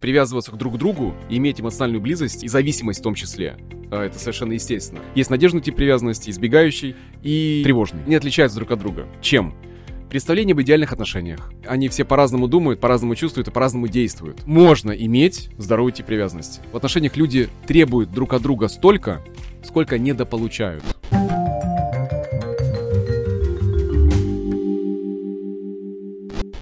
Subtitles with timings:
[0.00, 3.56] привязываться друг к другу, иметь эмоциональную близость и зависимость в том числе.
[3.90, 5.00] А, это совершенно естественно.
[5.14, 8.02] Есть надежный тип привязанности, избегающий и тревожный.
[8.06, 9.06] Не отличаются друг от друга.
[9.22, 9.54] Чем?
[10.10, 11.50] Представление об идеальных отношениях.
[11.66, 14.46] Они все по-разному думают, по-разному чувствуют и по-разному действуют.
[14.46, 16.60] Можно иметь здоровый тип привязанности.
[16.72, 19.24] В отношениях люди требуют друг от друга столько,
[19.64, 20.84] сколько недополучают.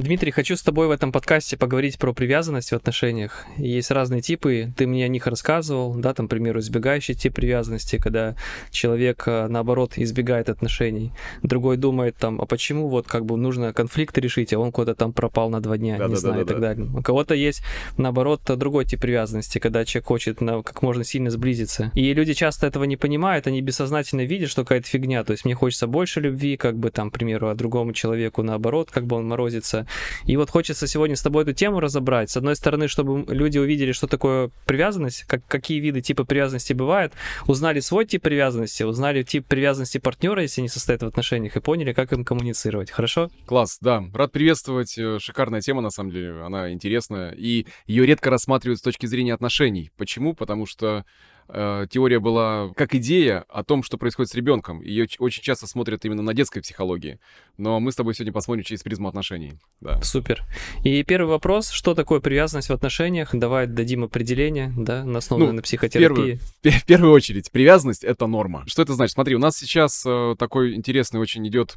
[0.04, 3.46] Дмитрий, хочу с тобой в этом подкасте поговорить про привязанность в отношениях.
[3.56, 7.96] Есть разные типы, ты мне о них рассказывал, да, там, к примеру, избегающий тип привязанности,
[7.96, 8.36] когда
[8.70, 11.10] человек, э, наоборот, избегает отношений.
[11.42, 15.14] Другой думает там, а почему вот как бы нужно конфликт решить, а он куда-то там
[15.14, 16.86] пропал на два дня, да, не да, знаю, да, и так далее.
[16.94, 17.62] У кого-то есть,
[17.96, 21.90] наоборот, другой тип привязанности, когда человек хочет на, как можно сильно сблизиться.
[21.94, 25.54] И люди часто этого не понимают, они бессознательно видят, что какая-то фигня, то есть мне
[25.54, 29.26] хочется больше любви, как бы там, к примеру, а другому человеку наоборот, как бы он
[29.26, 29.86] морозится
[30.24, 32.30] и вот хочется сегодня с тобой эту тему разобрать.
[32.30, 37.12] С одной стороны, чтобы люди увидели, что такое привязанность, как, какие виды типа привязанности бывают,
[37.46, 41.92] узнали свой тип привязанности, узнали тип привязанности партнера, если они состоят в отношениях, и поняли,
[41.92, 42.90] как им коммуницировать.
[42.90, 43.30] Хорошо?
[43.46, 44.04] Класс, да.
[44.12, 44.96] Рад приветствовать.
[44.98, 46.42] Э, шикарная тема, на самом деле.
[46.42, 47.32] Она интересная.
[47.32, 49.90] И ее редко рассматривают с точки зрения отношений.
[49.96, 50.34] Почему?
[50.34, 51.04] Потому что
[51.48, 54.80] э, теория была как идея о том, что происходит с ребенком.
[54.80, 57.18] Ее очень часто смотрят именно на детской психологии.
[57.56, 59.54] Но мы с тобой сегодня посмотрим через призму отношений.
[59.80, 60.00] Да.
[60.02, 60.44] Супер.
[60.82, 63.30] И первый вопрос, что такое привязанность в отношениях?
[63.32, 66.34] Давай дадим определение, да, на основе ну, на психотерапии.
[66.34, 68.64] В первую, в первую очередь, привязанность— это норма.
[68.66, 69.14] Что это значит?
[69.14, 71.76] Смотри, у нас сейчас э, такой интересный очень идет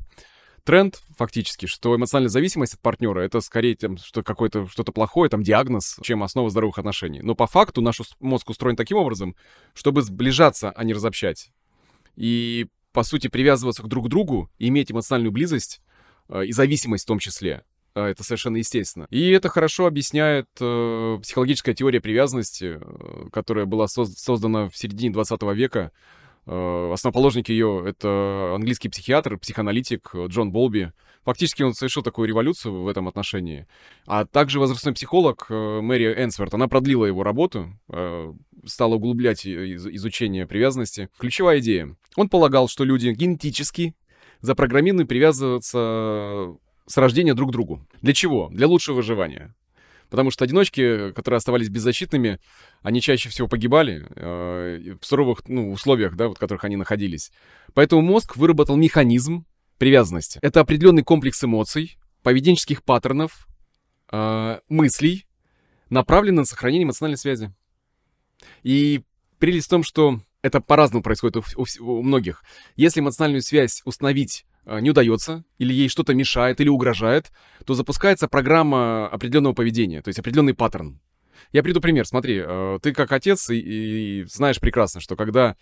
[0.67, 5.41] тренд фактически, что эмоциональная зависимость от партнера это скорее тем, что какое-то что-то плохое, там
[5.41, 7.21] диагноз, чем основа здоровых отношений.
[7.21, 9.37] Но по факту наш мозг устроен таким образом,
[9.73, 11.51] чтобы сближаться, а не разобщать.
[12.17, 15.81] И по сути привязываться к друг другу, иметь эмоциональную близость
[16.27, 17.63] э, и зависимость в том числе.
[17.95, 19.07] Э, это совершенно естественно.
[19.09, 25.13] И это хорошо объясняет э, психологическая теория привязанности, э, которая была соз- создана в середине
[25.13, 25.93] 20 века
[26.47, 30.91] основоположник ее— это английский психиатр, психоаналитик Джон Болби.
[31.27, 33.67] Фактически он совершил такую революцию в этом отношении.
[34.05, 38.33] А также возрастной психолог э, Мэри Энсворт, она продлила его работу, э,
[38.65, 41.09] стала углублять изучение привязанности.
[41.17, 41.97] Ключевая идея.
[42.15, 43.93] Он полагал, что люди генетически
[44.39, 46.55] запрограммированы привязываться
[46.85, 47.85] с рождения друг к другу.
[48.01, 48.47] Для чего?
[48.49, 49.53] Для лучшего выживания.
[50.09, 52.39] Потому что одиночки, которые оставались беззащитными,
[52.81, 57.31] они чаще всего погибали э, в суровых ну, условиях, да, вот, в которых они находились.
[57.73, 59.45] Поэтому мозг выработал механизм
[59.77, 60.39] привязанности.
[60.41, 63.47] Это определенный комплекс эмоций, поведенческих паттернов,
[64.11, 65.25] э, мыслей,
[65.89, 67.53] направленный на сохранение эмоциональной связи.
[68.63, 69.03] И
[69.39, 72.43] прелесть в том, что это по-разному происходит у, у, у многих.
[72.75, 74.45] Если эмоциональную связь установить
[74.81, 77.31] не удается, или ей что-то мешает, или угрожает,
[77.65, 80.99] то запускается программа определенного поведения, то есть определенный паттерн.
[81.51, 82.05] Я приду пример.
[82.05, 85.55] Смотри, э, ты как отец и, и знаешь прекрасно, что когда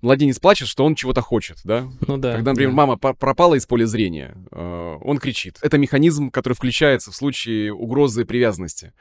[0.00, 1.88] младенец плачет, что он чего-то хочет, да?
[2.06, 2.34] Ну да.
[2.34, 2.76] Когда, например, да.
[2.76, 5.58] мама пропала из поля зрения, э, он кричит.
[5.62, 8.92] Это механизм, который включается в случае угрозы привязанности.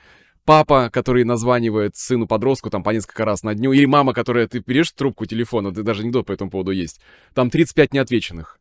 [0.46, 4.92] Папа, который названивает сыну-подростку там по несколько раз на дню, или мама, которая, ты берешь
[4.92, 7.02] трубку телефона, ты даже анекдот по этому поводу есть,
[7.34, 8.60] там 35 неотвеченных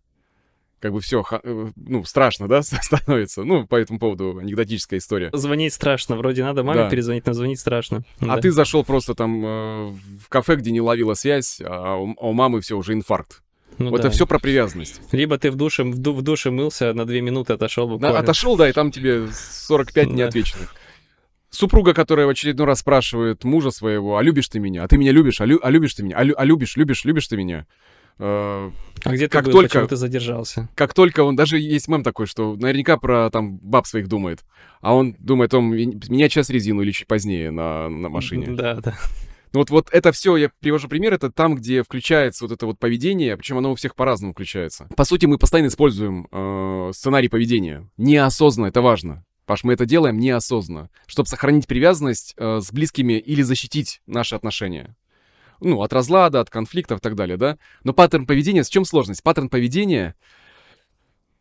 [0.84, 3.42] как бы все, э, ну, страшно, да, становится.
[3.42, 5.30] Ну, по этому поводу анекдотическая история.
[5.32, 6.90] Звонить страшно, вроде надо маме да.
[6.90, 8.04] перезвонить, но звонить страшно.
[8.20, 8.36] А да.
[8.36, 12.32] ты зашел просто там э, в кафе, где не ловила связь, а у, а у
[12.34, 13.40] мамы все уже инфаркт.
[13.78, 14.08] Ну, вот да.
[14.08, 15.00] это все про привязанность.
[15.10, 18.18] Либо ты в душе, в, ду, в душе мылся, на две минуты отошел буквально.
[18.18, 20.74] Да, отошел, да, и там тебе 45 неотвеченных.
[21.48, 24.84] Супруга, которая в очередной раз спрашивает мужа своего, а любишь ты меня?
[24.84, 25.40] А ты меня любишь?
[25.40, 26.18] А, лю, а любишь ты меня?
[26.18, 27.66] А, лю, а любишь, любишь, любишь ты меня?
[28.18, 28.70] А
[29.06, 30.68] где ты как был, только, почему ты задержался?
[30.74, 34.44] Как только он, даже есть мем такой, что наверняка про там баб своих думает,
[34.80, 38.46] а он думает, он менять сейчас резину или чуть позднее на, на машине.
[38.50, 38.96] Да, да.
[39.52, 42.80] Ну вот, вот это все, я привожу пример, это там, где включается вот это вот
[42.80, 44.88] поведение, причем оно у всех по-разному включается.
[44.96, 47.88] По сути, мы постоянно используем э, сценарий поведения.
[47.96, 49.24] Неосознанно, это важно.
[49.46, 54.96] Паш, мы это делаем неосознанно, чтобы сохранить привязанность э, с близкими или защитить наши отношения
[55.64, 57.58] ну, от разлада, от конфликтов и так далее, да.
[57.82, 59.22] Но паттерн поведения, с чем сложность?
[59.22, 60.14] Паттерн поведения,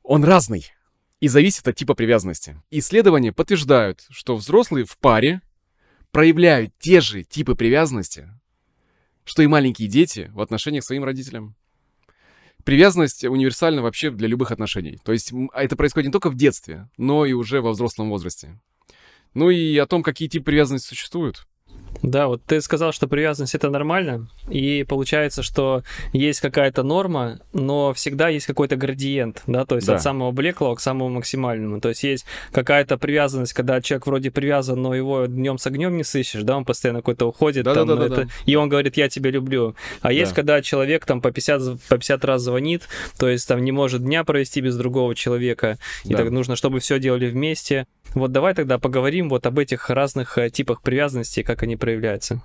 [0.02, 0.72] он разный
[1.20, 2.62] и зависит от типа привязанности.
[2.72, 5.42] Исследования подтверждают, что взрослые в паре
[6.12, 8.30] проявляют те же типы привязанности,
[9.24, 11.56] что и маленькие дети в отношениях к своим родителям.
[12.64, 15.00] Привязанность универсальна вообще для любых отношений.
[15.04, 18.60] То есть это происходит не только в детстве, но и уже во взрослом возрасте.
[19.34, 21.48] Ну и о том, какие типы привязанности существуют.
[22.02, 27.94] Да, вот ты сказал, что привязанность это нормально, и получается, что есть какая-то норма, но
[27.94, 29.96] всегда есть какой-то градиент, да, то есть да.
[29.96, 31.80] от самого блеклого к самому максимальному.
[31.80, 36.04] То есть есть какая-то привязанность, когда человек вроде привязан, но его днем с огнем не
[36.04, 38.28] сыщешь, да, он постоянно какой-то уходит, да, там, да, да, это, да.
[38.46, 39.76] и он говорит, я тебя люблю.
[40.02, 40.12] А да.
[40.12, 42.84] есть, когда человек там по 50, по 50 раз звонит,
[43.18, 46.18] то есть там не может дня провести без другого человека, и да.
[46.18, 47.88] так нужно, чтобы все делали вместе.
[48.14, 52.42] Вот давай тогда поговорим вот об этих разных э, типах привязанности, как они проявляются.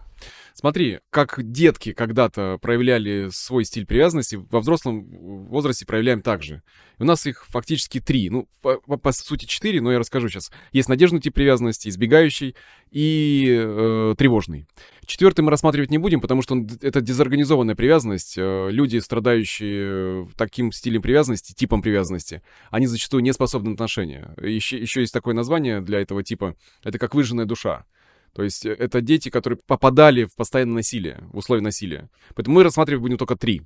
[0.52, 5.06] Смотри, как детки когда-то проявляли свой стиль привязанности, во взрослом
[5.46, 6.62] возрасте проявляем также.
[6.99, 8.29] У нас их фактически три.
[8.29, 10.50] Ну, по, по сути, четыре, но я расскажу сейчас.
[10.73, 12.56] Есть надежный тип привязанности, избегающий
[12.90, 14.67] и э, тревожный.
[15.06, 18.35] Четвертый мы рассматривать не будем, потому что он, это дезорганизованная привязанность.
[18.37, 22.43] Э, люди, страдающие таким стилем привязанности, типом привязанности,
[22.73, 24.35] они зачастую не способны на отношения.
[24.43, 26.56] Еще, еще есть такое название для этого типа.
[26.82, 27.85] Это как выжженная душа.
[28.32, 32.08] То есть э, это дети, которые попадали в постоянное насилие, в условия насилия.
[32.34, 33.62] Поэтому мы рассматривать будем только три.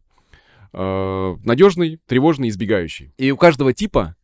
[0.72, 3.12] Э, надежный, тревожный, избегающий.
[3.18, 4.16] И у каждого типа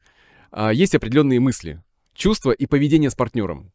[0.51, 1.83] э, есть определенные мысли,
[2.15, 3.73] чувства и поведение с партнером.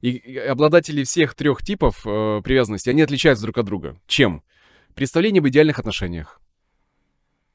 [0.00, 4.00] И обладатели всех трех типов э, привязанности, они отличаются друг от друга.
[4.06, 4.42] Чем?
[4.94, 6.40] Представление об идеальных отношениях.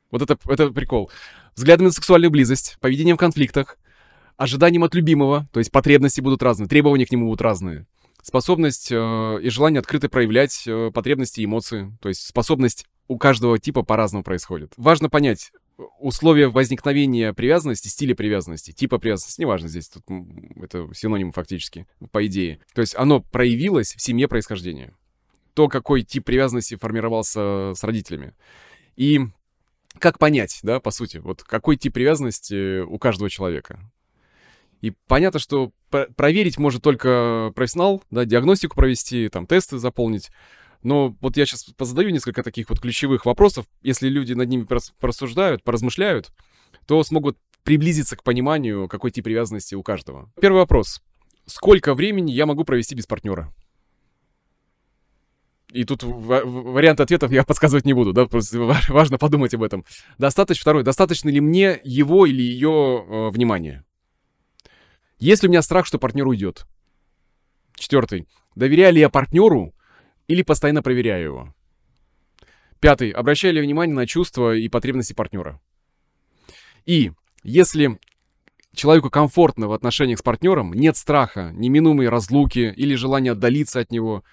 [0.10, 1.10] Вот это, это прикол.
[1.56, 3.78] Взглядом на сексуальную близость, поведением в конфликтах,
[4.36, 7.86] ожиданием от любимого, то есть потребности будут разные, требования к нему будут разные
[8.22, 8.96] способность э,
[9.42, 11.98] и желание открыто проявлять э, потребности и эмоции.
[12.02, 14.74] То есть способность у каждого типа по-разному происходит.
[14.78, 15.52] Важно понять,
[16.00, 20.04] условия возникновения привязанности, стиля привязанности, типа привязанности, неважно здесь, тут
[20.62, 22.60] это синоним фактически, по идее.
[22.74, 24.94] То есть оно проявилось в семье происхождения.
[25.54, 28.34] То, какой тип привязанности формировался с родителями.
[28.96, 29.20] И
[30.00, 33.92] как понять, да, по сути, вот какой тип привязанности у каждого человека.
[34.82, 40.32] И понятно, что проверить может только профессионал, да, диагностику провести, там, тесты заполнить.
[40.84, 43.66] Но вот я сейчас позадаю несколько таких вот ключевых вопросов.
[43.84, 44.66] Если люди над ними
[45.00, 46.32] просуждают, поразмышляют,
[46.88, 50.32] то смогут приблизиться к пониманию, какой тип привязанности у каждого.
[50.42, 51.02] Первый вопрос.
[51.46, 53.54] Сколько времени я могу провести без партнера?
[55.72, 59.86] И тут вариант ответов я подсказывать не буду, да, просто важно подумать об этом.
[60.18, 63.86] Достаточно, второй, достаточно ли мне его или ее э, внимания?
[65.22, 66.66] Есть ли у меня страх, что партнер уйдет?
[67.76, 68.28] Четвертый.
[68.56, 69.72] Доверяю ли я партнеру
[70.28, 71.56] или постоянно проверяю его?
[72.80, 73.12] Пятый.
[73.12, 75.62] Обращаю ли внимание на чувства и потребности партнера?
[76.88, 77.12] И
[77.44, 78.00] если
[78.74, 84.24] человеку комфортно в отношениях с партнером, нет страха, неминуемой разлуки или желания отдалиться от него,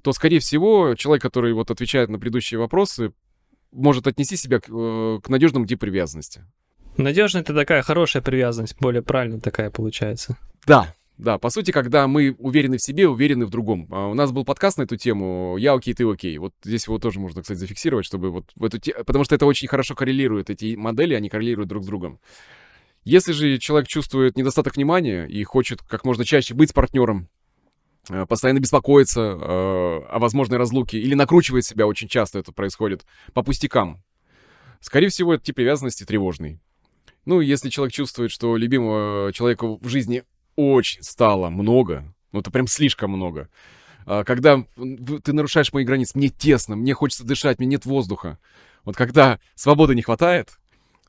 [0.00, 3.12] то, скорее всего, человек, который вот отвечает на предыдущие вопросы,
[3.70, 6.46] может отнести себя к, э, к надежному типу привязанности.
[6.98, 10.36] Надежная это такая хорошая привязанность, более правильно такая получается.
[10.66, 13.86] Да, да, по сути, когда мы уверены в себе, уверены в другом.
[13.90, 16.36] А у нас был подкаст на эту тему «Я окей, ты окей».
[16.38, 18.92] Вот здесь его тоже можно, кстати, зафиксировать, чтобы вот в эту те...
[18.92, 22.18] Потому что это очень хорошо коррелирует, эти модели, они коррелируют друг с другом.
[23.04, 27.28] Если же человек чувствует недостаток внимания и хочет как можно чаще быть с партнером,
[28.10, 33.42] э, постоянно беспокоится э, о возможной разлуке или накручивает себя, очень часто это происходит, по
[33.42, 34.02] пустякам,
[34.80, 36.60] скорее всего, это тип привязанности тревожный.
[37.28, 40.24] Ну, если человек чувствует, что любимого человека в жизни
[40.56, 43.50] очень стало много, ну, это прям слишком много,
[44.06, 44.64] а, когда
[45.22, 48.38] ты нарушаешь мои границы, мне тесно, мне хочется дышать, мне нет воздуха.
[48.86, 50.58] Вот когда свободы не хватает,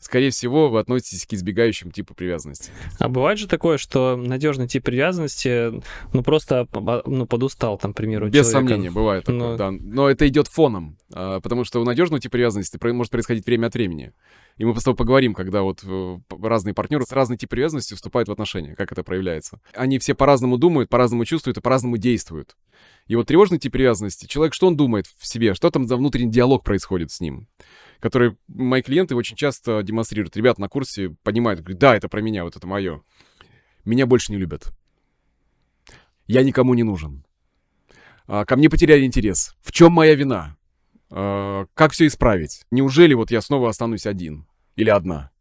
[0.02, 2.72] скорее всего, вы относитесь к избегающим типу привязанности.
[3.00, 5.82] А бывает же такое, что надежный тип привязанности,
[6.12, 6.68] ну, просто
[7.06, 8.68] ну, подустал, там, к примеру, Без человека.
[8.74, 9.56] сомнения, бывает такое, Но...
[9.56, 9.72] да.
[9.72, 13.74] Но это идет фоном, а, потому что у надежного типа привязанности может происходить время от
[13.74, 14.12] времени.
[14.60, 18.32] И мы просто поговорим, когда вот э, разные партнеры с разной тип привязанности вступают в
[18.34, 19.62] отношения, как это проявляется.
[19.74, 22.58] Они все по-разному думают, по-разному чувствуют и по-разному действуют.
[23.08, 26.32] И вот тревожный тип привязанности, человек, что он думает в себе, что там за внутренний
[26.32, 27.48] диалог происходит с ним
[28.02, 30.38] который мои клиенты очень часто демонстрируют.
[30.38, 33.02] Ребята на курсе понимают, говорят, да, это про меня, вот это мое.
[33.84, 34.72] Меня больше не любят.
[36.26, 37.26] Я никому не нужен.
[38.26, 39.54] А, ко мне потеряли интерес.
[39.62, 40.56] В чем моя вина?
[41.10, 42.66] А, как все исправить?
[42.72, 44.46] Неужели вот я снова останусь один
[44.80, 45.32] или одна?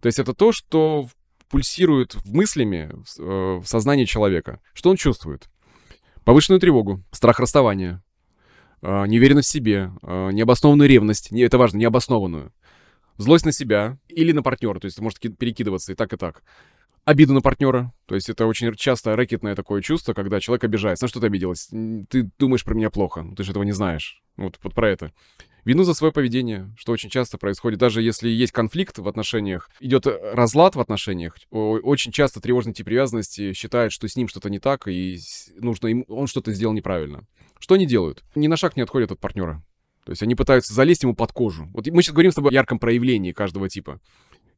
[0.00, 1.08] То есть это то, что
[1.50, 4.60] пульсирует в мыслями э, в сознании человека.
[4.72, 5.50] Что он чувствует?
[6.24, 8.02] Повышенную тревогу, страх расставания,
[8.82, 12.52] э, неуверенность в себе, э, необоснованную ревность, не, это важно, необоснованную,
[13.18, 16.42] злость на себя или на партнера, то есть это может перекидываться и так, и так.
[17.04, 21.06] Обиду на партнера, то есть это очень часто рэкетное такое чувство, когда человек обижается.
[21.06, 21.68] На что ты обиделась?
[22.10, 24.22] Ты думаешь про меня плохо, ты же этого не знаешь.
[24.36, 25.12] Вот, вот про это.
[25.64, 27.78] Вину за свое поведение, что очень часто происходит.
[27.78, 32.86] Даже если есть конфликт в отношениях, идет э, разлад в отношениях, очень часто тревожный тип
[32.86, 35.18] привязанности считает, что с ним что-то не так, и
[35.58, 37.24] нужно им, он что-то сделал неправильно.
[37.58, 38.24] Что они делают?
[38.34, 39.62] Ни на шаг не отходят от партнера.
[40.04, 41.68] То есть они пытаются залезть ему под кожу.
[41.72, 44.00] Вот мы сейчас говорим с тобой о ярком проявлении каждого типа.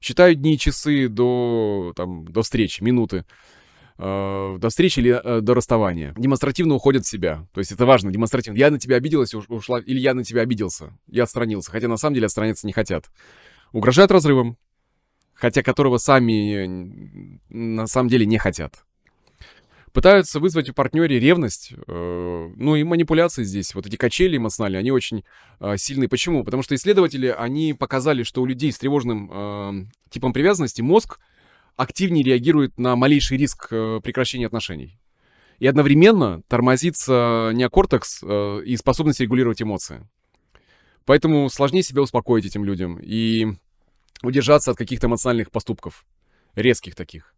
[0.00, 3.24] Считают дни и часы до, там, до встречи, минуты.
[4.04, 6.12] Э, до встречи или э, до расставания.
[6.18, 7.46] Демонстративно уходят в себя.
[7.54, 8.58] То есть это важно, демонстративно.
[8.58, 10.98] Я на тебя обиделась, ушла, или я на тебя обиделся.
[11.06, 11.70] Я отстранился.
[11.70, 13.12] Хотя на самом деле отстраняться не хотят.
[13.70, 14.56] Угрожают разрывом,
[15.34, 18.84] хотя которого сами на самом деле не хотят.
[19.92, 23.72] Пытаются вызвать у партнера ревность, э, ну и манипуляции здесь.
[23.72, 25.22] Вот эти качели эмоциональные, они очень
[25.76, 26.08] сильные.
[26.08, 26.42] Почему?
[26.42, 31.20] Потому что исследователи, они показали, что у людей с тревожным типом привязанности мозг
[31.76, 34.98] активнее реагирует на малейший риск э, прекращения отношений.
[35.58, 40.08] И одновременно тормозится неокортекс э, и способность регулировать эмоции.
[41.04, 43.56] Поэтому сложнее себя успокоить этим людям и
[44.22, 46.04] удержаться от каких-то эмоциональных поступков,
[46.54, 47.31] резких таких.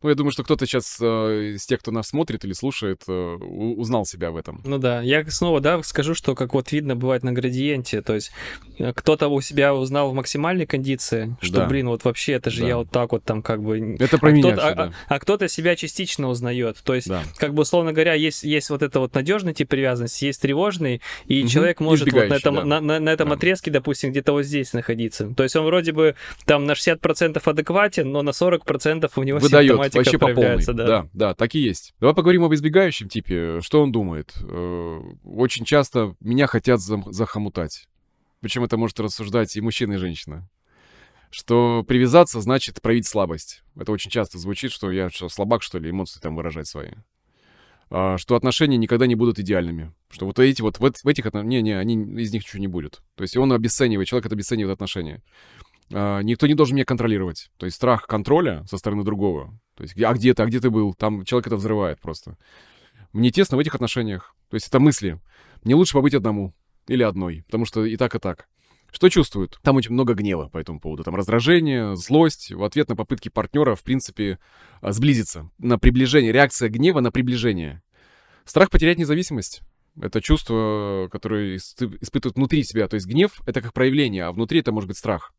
[0.00, 3.12] Ну, я думаю, что кто-то сейчас э, из тех, кто нас смотрит или слушает, э,
[3.12, 4.60] узнал себя в этом.
[4.64, 8.30] Ну да, я снова, да, скажу, что как вот видно бывает на градиенте, то есть
[8.78, 11.66] э, кто-то у себя узнал в максимальной кондиции, что, да.
[11.66, 12.68] блин, вот вообще это же да.
[12.68, 13.96] я вот так вот там как бы...
[13.98, 14.92] Это про а меня кто все, а, да.
[15.08, 17.24] а, а кто-то себя частично узнает, то есть да.
[17.36, 21.42] как бы, условно говоря, есть, есть вот это вот надежный тип привязанности, есть тревожный, и
[21.42, 21.48] угу.
[21.48, 22.64] человек может вот на этом, да.
[22.64, 23.34] на, на, на этом да.
[23.34, 25.34] отрезке, допустим, где-то вот здесь находиться.
[25.36, 26.14] То есть он вроде бы
[26.44, 30.72] там на 60% адекватен, но на 40% у него Выдает, вообще по полной да.
[30.72, 31.94] Да, да, так и есть.
[32.00, 33.60] Давай поговорим об избегающем типе.
[33.60, 34.34] Что он думает?
[34.42, 37.88] Э, очень часто меня хотят захомутать.
[38.40, 40.48] Причем это может рассуждать и мужчина, и женщина.
[41.30, 43.62] Что привязаться значит проявить слабость.
[43.76, 46.92] Это очень часто звучит, что я что, слабак, что ли, эмоции там выражать свои.
[47.90, 49.92] А, что отношения никогда не будут идеальными.
[50.10, 53.02] Что вот эти вот, в, в этих отношениях, не-не, они, из них ничего не будет.
[53.14, 55.22] То есть он обесценивает, человек это обесценивает отношения.
[55.92, 57.50] А, никто не должен меня контролировать.
[57.56, 59.58] То есть страх контроля со стороны другого.
[59.78, 60.92] То есть, а где ты, а где ты был?
[60.92, 62.36] Там человек это взрывает просто.
[63.12, 64.34] Мне тесно в этих отношениях.
[64.50, 65.20] То есть это мысли.
[65.62, 66.52] Мне лучше побыть одному
[66.88, 68.48] или одной, потому что и так, и так.
[68.90, 69.60] Что чувствуют?
[69.62, 71.04] Там очень много гнева по этому поводу.
[71.04, 74.40] Там раздражение, злость в ответ на попытки партнера, в принципе,
[74.80, 75.48] а, сблизиться.
[75.58, 76.32] На приближение.
[76.32, 77.80] Реакция гнева на приближение.
[78.46, 79.60] Страх потерять независимость.
[80.00, 82.88] Это чувство, которое испытывают внутри себя.
[82.88, 85.32] То есть гнев— это как проявление, а внутри это может быть страх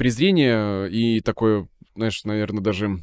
[0.00, 3.00] презрение и такое, знаешь, наверное, даже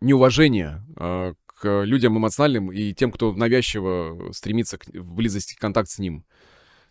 [0.00, 5.98] неуважение э, к людям эмоциональным и тем, кто навязчиво стремится к, в близости, контакт с
[5.98, 6.24] ним.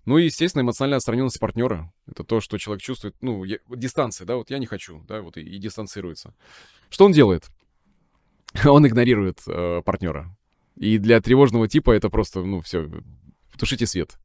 [0.05, 1.91] Ну и, естественно, эмоциональная отстраненность партнера.
[2.07, 5.37] Это то, что человек чувствует, ну, я, дистанция, да, вот я не хочу, да, вот
[5.37, 6.33] и, и дистанцируется.
[6.89, 7.49] Что он делает?
[8.65, 10.35] он игнорирует э, партнера.
[10.75, 12.89] И для тревожного типа это просто, ну, все,
[13.57, 14.17] тушите свет.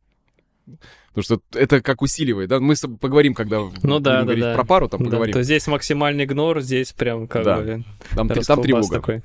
[1.12, 2.60] Потому что это как усиливает, да?
[2.60, 4.54] Мы поговорим, когда ну, да, да, да.
[4.54, 5.32] про пару, там да, поговорим.
[5.32, 7.58] То здесь максимальный игнор, здесь прям как да.
[7.58, 7.84] бы...
[8.14, 8.96] Там, там тревога.
[8.96, 9.22] Такой.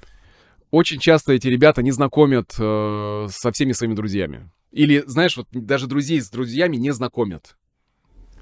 [0.72, 4.50] Очень часто эти ребята не знакомят э, со всеми своими друзьями.
[4.72, 7.56] Или, знаешь, вот даже друзей с друзьями не знакомят.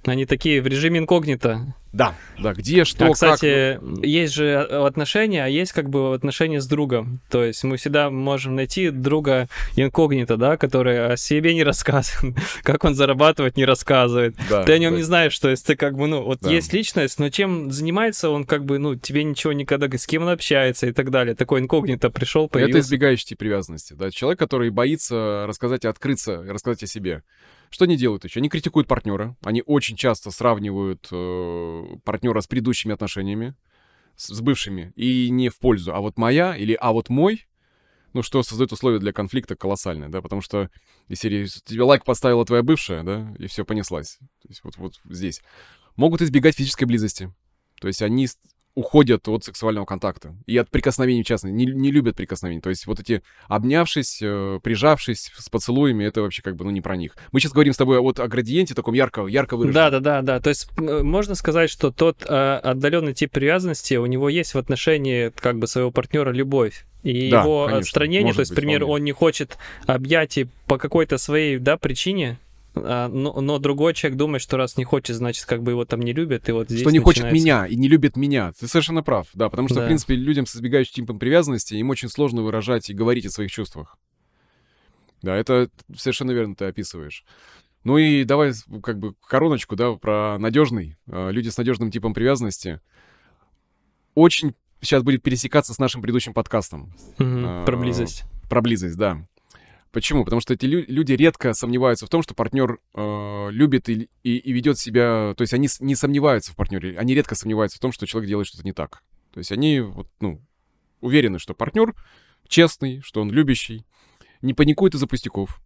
[0.08, 1.76] Они такие в режиме инкогнито.
[1.94, 3.82] Да, да, где, что, а, кстати, как.
[3.82, 7.22] Ну, есть же э, отношения, а есть как бы отношения с другом.
[7.30, 12.84] То есть мы всегда можем найти друга инкогнито, да, который о себе не рассказывает, как
[12.84, 14.36] он зарабатывает, не рассказывает.
[14.50, 14.98] Да, ты о нем да.
[14.98, 16.52] не знаешь, то есть ты как бы, ну, вот да.
[16.52, 20.30] есть личность, но чем занимается он, как бы, ну, тебе ничего никогда, с кем он
[20.30, 21.36] общается и так далее.
[21.36, 22.78] Такой инкогнито пришел, появился.
[22.78, 27.24] Это избегающий привязанности, да, человек, который боится рассказать и открыться, рассказать о себе.
[27.70, 28.40] Что они делают еще?
[28.40, 29.36] Они критикуют партнера.
[29.44, 33.56] Они очень часто сравнивают э, партнера с предыдущими отношениями,
[34.16, 35.94] с, с бывшими, и не в пользу.
[35.94, 37.48] А вот моя или а вот мой,
[38.14, 40.70] ну, что создает условия для конфликта колоссальные, да, потому что
[41.08, 44.18] из тебе лайк поставила твоя бывшая, да, и все понеслась.
[44.42, 45.42] То есть вот, вот здесь.
[45.96, 47.34] Могут избегать физической близости.
[47.80, 48.28] То есть они
[48.78, 50.36] уходят от сексуального контакта.
[50.46, 52.62] И от прикосновений, в частности, не, не любят прикосновений.
[52.62, 56.82] То есть вот эти обнявшись, э, прижавшись с поцелуями, это вообще как бы, ну, не
[56.82, 57.16] про них.
[57.32, 59.92] Мы сейчас говорим с тобой вот о градиенте таком ярко, ярко выраженном.
[59.92, 60.40] Да, да, да, да.
[60.40, 65.32] То есть можно сказать, что тот э, отдаленный тип привязанности, у него есть в отношении
[65.40, 66.86] как бы своего партнера любовь.
[67.02, 69.58] И да, его конечно, отстранение, то есть, например, он не хочет
[69.88, 72.38] объятий по какой-то своей, да, причине,
[72.80, 76.14] но, но другой человек думает, что раз не хочет, значит, как бы его там не
[76.14, 77.24] любят, и вот здесь Что не начинается...
[77.24, 78.52] хочет меня и не любит меня.
[78.60, 79.84] Ты совершенно прав, да, потому что, да.
[79.84, 83.52] в принципе, людям с избегающим типом привязанности им очень сложно выражать и говорить о своих
[83.52, 83.98] чувствах.
[85.22, 87.26] Да, это совершенно верно ты описываешь.
[87.84, 88.52] Ну и давай
[88.84, 90.98] как бы короночку, да, про надежный.
[91.10, 92.82] А, люди с надежным типом привязанности
[94.14, 96.94] очень сейчас будет пересекаться с нашим предыдущим подкастом.
[97.20, 98.24] Угу, про близость.
[98.50, 99.26] Про близость, да.
[99.98, 100.26] Почему?
[100.26, 104.38] Потому что эти лю- люди редко сомневаются в том, что партнер э, любит и, и,
[104.38, 105.34] и ведет себя...
[105.36, 108.46] То есть они не сомневаются в партнере, они редко сомневаются в том, что человек делает
[108.46, 109.02] что-то не так.
[109.34, 110.40] То есть они вот, ну,
[111.02, 111.96] уверены, что партнер
[112.48, 113.88] честный, что он любящий,
[114.44, 115.60] не паникует из-за пустяков,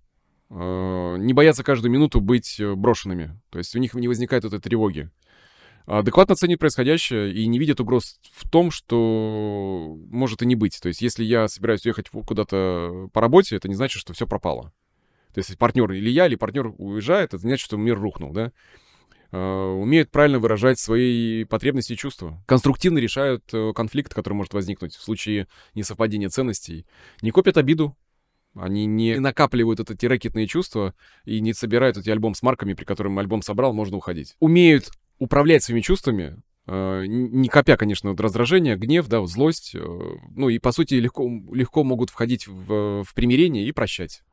[0.50, 3.38] э, не боятся каждую минуту быть э, брошенными.
[3.50, 5.10] То есть у них не возникает этой тревоги.
[6.00, 10.80] Адекватно ценит происходящее и не видит угроз в том, что может и не быть.
[10.82, 14.72] То есть если я собираюсь уехать куда-то по работе, это не значит, что все пропало.
[15.34, 18.54] То есть партнер или я, или партнер уезжает, это значит, что мир рухнул, да?
[19.34, 22.44] Uh, умеют правильно выражать свои потребности и чувства.
[22.48, 26.86] Конструктивно решают uh, конфликт, который может возникнуть в случае несовпадения ценностей.
[27.22, 27.96] Не копят обиду,
[28.56, 30.94] они не накапливают это, эти рэкетные чувства
[31.24, 34.36] и не собирают эти альбом с марками, при котором альбом собрал, можно уходить.
[34.42, 39.80] Умеют управлять своими чувствами, э, не копя, конечно, вот раздражение, гнев, да, злость, э,
[40.36, 44.24] ну и, по сути, легко, легко могут входить в, в примирение и прощать.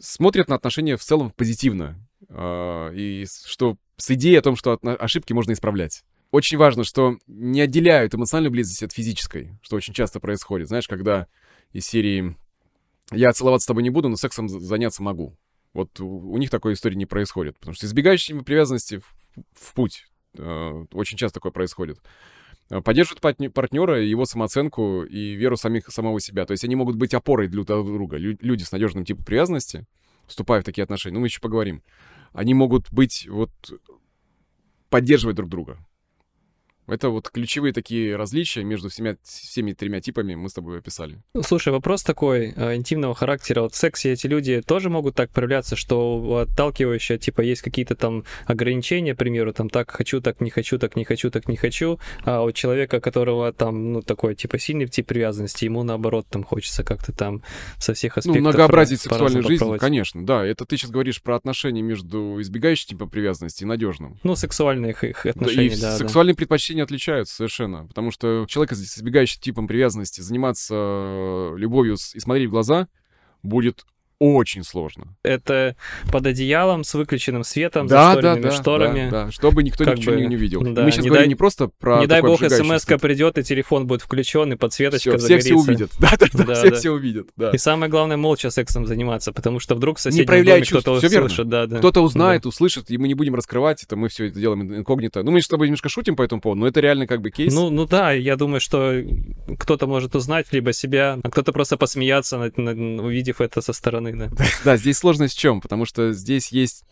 [0.00, 5.34] Смотрят на отношения в целом позитивно, э, и что с идеей о том, что ошибки
[5.34, 6.04] можно исправлять.
[6.30, 10.68] Очень важно, что не отделяют эмоциональную близость от физической, что очень часто происходит.
[10.68, 11.26] Знаешь, когда
[11.72, 12.34] из серии
[13.10, 15.36] «я целоваться с тобой не буду, но сексом заняться могу».
[15.74, 19.02] Вот у, них такой истории не происходит, потому что избегающими привязанности
[19.52, 20.06] в, путь.
[20.36, 22.00] Э, очень часто такое происходит.
[22.70, 26.46] Э, поддерживают партнера, его самооценку и веру самих, самого себя.
[26.46, 28.16] То есть они могут быть опорой для друга.
[28.16, 29.86] Люди с надежным типом привязанности,
[30.26, 31.82] вступая в такие отношения, ну мы еще поговорим,
[32.32, 33.50] они могут быть вот
[34.88, 35.78] поддерживать друг друга.
[36.88, 41.22] Это вот ключевые такие различия между всеми, всеми тремя типами мы с тобой описали.
[41.34, 43.62] Ну, слушай, вопрос такой э, интимного характера.
[43.62, 48.24] Вот в сексе эти люди тоже могут так проявляться, что отталкивающие, типа, есть какие-то там
[48.46, 52.00] ограничения, к примеру, там, так хочу, так не хочу, так не хочу, так не хочу,
[52.24, 56.82] а у человека, которого там, ну, такой, типа, сильный тип привязанности, ему, наоборот, там хочется
[56.82, 57.42] как-то там
[57.78, 58.42] со всех ну, аспектов...
[58.42, 60.44] Ну, многообразить сексуальную жизнь, конечно, да.
[60.44, 64.18] Это ты сейчас говоришь про отношения между избегающим типом привязанности и надежным.
[64.24, 65.74] Ну, сексуальных их отношений, да.
[65.74, 66.38] И да, сексуальные да.
[66.38, 72.48] предпочтения не отличаются совершенно, потому что человек, избегающий типом привязанности, заниматься э, любовью и смотреть
[72.48, 72.88] в глаза
[73.42, 73.84] будет
[74.22, 75.16] очень сложно.
[75.24, 75.74] Это
[76.12, 79.10] под одеялом с выключенным светом, да, за да, да, шторами.
[79.10, 80.62] Да, да, чтобы никто ничего бы, не увидел.
[80.62, 83.42] Да, Мы сейчас не говорим дай, не просто про Не дай бог смс придет, и
[83.42, 85.48] телефон будет включен, и подсветочка все, загорится.
[85.48, 85.90] Все все увидят.
[85.98, 86.76] Да, да, да, да все да.
[86.76, 87.28] все увидят.
[87.36, 87.50] Да.
[87.50, 91.48] И самое главное, молча сексом заниматься, потому что вдруг в соседнем не доме кто-то услышит.
[91.48, 91.78] Да, да.
[91.78, 92.48] Кто-то узнает, да.
[92.48, 95.22] услышит, и мы не будем раскрывать это, мы все это делаем инкогнито.
[95.22, 97.52] Ну, мы с тобой немножко шутим по этому поводу, но это реально как бы кейс.
[97.52, 99.02] Ну, ну да, я думаю, что
[99.58, 104.11] кто-то может узнать либо себя, а кто-то просто посмеяться, увидев это со стороны.
[104.16, 104.30] Да,
[104.64, 105.60] да здесь сложность в чем?
[105.60, 106.84] Потому что здесь есть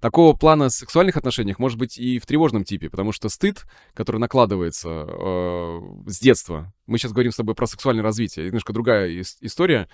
[0.00, 5.06] такого плана сексуальных отношениях может быть и в тревожном типе, потому что стыд, который накладывается
[5.08, 9.88] э, с детства, мы сейчас говорим с тобой про сексуальное развитие, немножко другая история,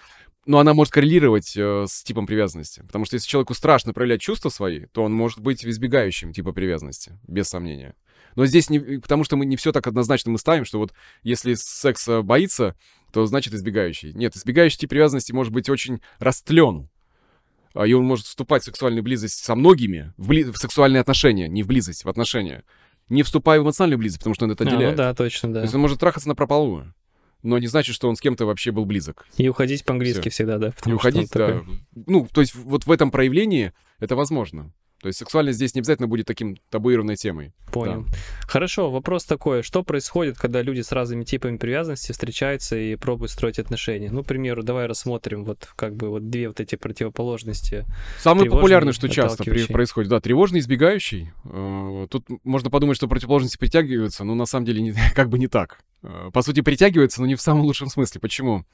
[0.47, 4.49] но она может коррелировать э, с типом привязанности, потому что если человеку страшно проявлять чувства
[4.49, 7.95] свои, то он может быть избегающим типа привязанности, без сомнения.
[8.37, 11.55] Но здесь не, потому что мы не все так однозначно мы ставим, что вот если
[11.55, 12.77] секса боится,
[13.13, 14.13] то значит избегающий.
[14.13, 16.89] Нет, избегающий тип привязанности может быть очень растлен,
[17.75, 20.45] а, и он может вступать в сексуальную близость со многими, в, бли...
[20.45, 22.65] в сексуальные отношения, не в близость, в отношения,
[23.09, 24.99] не вступая в эмоциональную близость, потому что он это отделяет.
[24.99, 25.61] А, ну да, точно, да.
[25.61, 26.85] То есть он может трахаться на прополу,
[27.43, 29.27] но не значит, что он с кем-то вообще был близок.
[29.37, 30.31] И уходить по-английски Всё.
[30.31, 30.73] всегда, да?
[30.85, 31.47] И уходить, да.
[31.47, 31.81] Такой...
[31.95, 34.73] Ну, то есть вот в этом проявлении это возможно.
[35.01, 37.53] То есть сексуальность здесь не обязательно будет таким табуированной темой.
[37.73, 38.05] Понял.
[38.05, 38.17] Да.
[38.43, 39.63] Хорошо, вопрос такой.
[39.63, 44.11] Что происходит, когда люди с разными типами привязанности встречаются и пробуют строить отношения?
[44.11, 47.87] Ну, к примеру, давай рассмотрим вот как бы вот две вот эти противоположности.
[48.19, 51.33] Самое популярное, что часто происходит, да, тревожный, избегающий.
[51.45, 55.49] Э, тут можно подумать, что противоположности притягиваются, но на самом деле не, как бы не
[55.49, 55.81] так.
[56.03, 58.21] Э, по сути, притягиваются, но не в самом лучшем смысле.
[58.21, 58.67] Почему?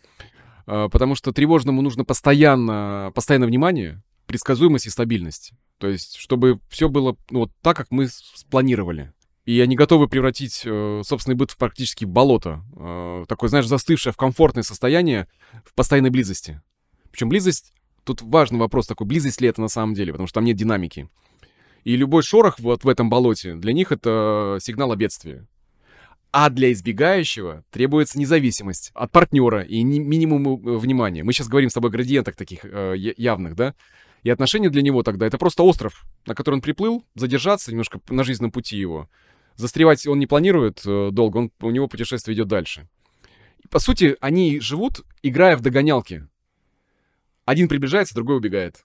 [0.67, 5.53] Э, потому что тревожному нужно постоянно, постоянно внимание, предсказуемость и стабильность.
[5.79, 9.13] То есть, чтобы все было ну, вот так, как мы спланировали.
[9.45, 12.65] И они готовы превратить э, собственный быт в практически болото.
[12.77, 15.29] Э, такое, знаешь, застывшее в комфортное состояние
[15.65, 16.61] в постоянной близости.
[17.13, 17.73] Причем близость,
[18.05, 21.09] тут важный вопрос такой, близость ли это на самом деле, потому что там нет динамики.
[21.85, 25.47] И любой шорох вот в этом болоте, для них это сигнал о бедствии.
[26.33, 31.23] А для избегающего требуется независимость от партнера и минимум э, внимания.
[31.23, 33.75] Мы сейчас говорим с тобой о градиентах таких э, явных, да?
[34.23, 38.25] И отношения для него тогда это просто остров, на который он приплыл, задержаться немножко на
[38.25, 39.09] жизненном пути его.
[39.57, 42.89] Застревать он не планирует э, долго, он, у него путешествие идет дальше.
[43.63, 46.27] И, по сути, они живут, играя в догонялки.
[47.45, 48.85] Один приближается, другой убегает.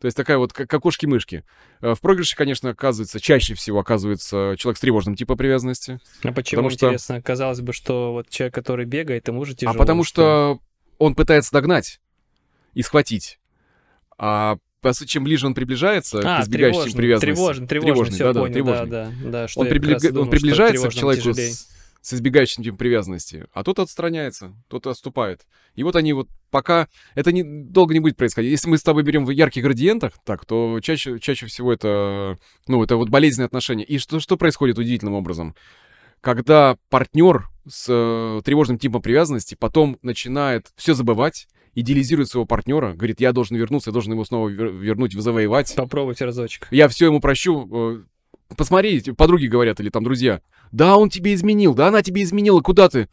[0.00, 1.44] То есть такая вот, как окошки-мышки.
[1.80, 6.00] Э, в проигрыше, конечно, оказывается, чаще всего оказывается человек с тревожным типом привязанности.
[6.24, 7.18] А почему, потому интересно?
[7.18, 7.22] Что...
[7.22, 9.76] Казалось бы, что вот человек, который бегает, ему же тяжело.
[9.76, 10.58] А потому что
[10.98, 12.00] он пытается догнать.
[12.74, 13.38] и схватить.
[14.24, 17.34] А по сути, чем ближе он приближается а, к избегающей тревожный, привязанности.
[17.34, 18.86] Тревожный, тревожный, тревожный всё, да, да, понял, тревожный.
[18.86, 21.34] да, да, да, что Он, я как приблига- раз и думал, он приближается к человеку
[21.34, 21.68] с,
[22.02, 25.42] с избегающим типом привязанности, а тот отстраняется, тот отступает.
[25.74, 26.86] И вот они вот пока...
[27.16, 28.52] Это не, долго не будет происходить.
[28.52, 32.82] Если мы с тобой берем в ярких градиентах, так, то чаще, чаще всего это, ну,
[32.82, 33.84] это вот болезненные отношения.
[33.84, 35.56] И что, что происходит удивительным образом?
[36.20, 43.20] Когда партнер с э, тревожным типом привязанности потом начинает все забывать, идеализирует своего партнера, говорит,
[43.20, 45.74] я должен вернуться, я должен его снова вер- вернуть, завоевать.
[45.76, 46.68] Попробуйте разочек.
[46.70, 47.68] Я все ему прощу.
[47.72, 48.02] э,
[48.56, 50.42] Посмотри, подруги говорят, или там друзья.
[50.72, 53.08] Да, он тебе изменил, да, она тебе изменила, куда ты?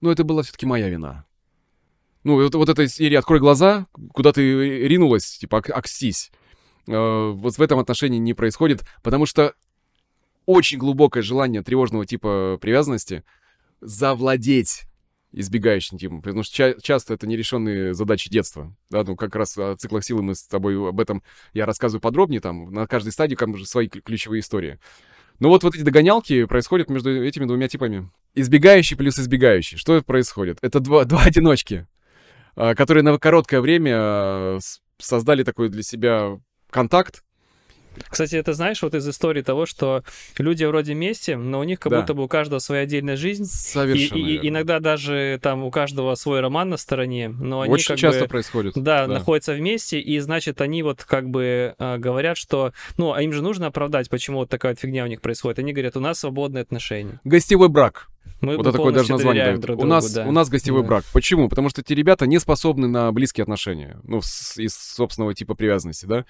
[0.00, 1.24] Ну, это была все-таки моя вина.
[2.22, 6.30] Ну, вот, вот эта серия «Открой глаза», куда ты ринулась, типа, окстись.
[6.86, 9.54] Э, Вот в этом отношении не происходит, потому что
[10.44, 13.24] очень глубокое желание тревожного типа привязанности
[13.80, 14.82] завладеть
[15.36, 18.74] избегающим типом, потому что ча- часто это нерешенные задачи детства.
[18.90, 21.22] Да, ну как раз о циклах силы мы с тобой об этом
[21.52, 24.78] я рассказываю подробнее, там на каждой стадии там же свои ключ- ключевые истории.
[25.38, 28.10] Но вот, вот эти догонялки происходят между этими двумя типами.
[28.34, 29.76] Избегающий плюс избегающий.
[29.76, 30.58] Что происходит?
[30.62, 31.86] Это два, два одиночки,
[32.54, 34.58] а, которые на короткое время а,
[34.98, 37.22] создали такой для себя контакт,
[38.08, 40.02] Кстати, это знаешь вот из истории того, что
[40.38, 42.00] люди вроде вместе, но у них как Да.
[42.00, 43.44] будто бы у каждого своя отдельная жизнь.
[43.44, 44.48] Совершенно и- и верно.
[44.48, 48.28] иногда даже там у каждого свой роман на стороне, но они Очень как часто бы...
[48.28, 48.74] происходит.
[48.76, 49.14] Да, Да.
[49.14, 53.42] находятся вместе, и значит, они вот как бы э, говорят, что, ну, а им же
[53.42, 55.58] нужно оправдать, почему вот такая вот фигня у них происходит.
[55.58, 57.20] Они говорят, у нас свободные отношения.
[57.24, 58.08] Гостевой брак.
[58.40, 59.60] Мы вот это такое даже название дают.
[59.60, 60.26] друг у, нас, да.
[60.26, 60.88] у нас гостевой Да.
[60.88, 61.04] брак.
[61.12, 61.48] Почему?
[61.48, 63.98] Потому что эти ребята не способны на близкие отношения.
[64.02, 66.24] Ну, с- из собственного типа привязанности, да?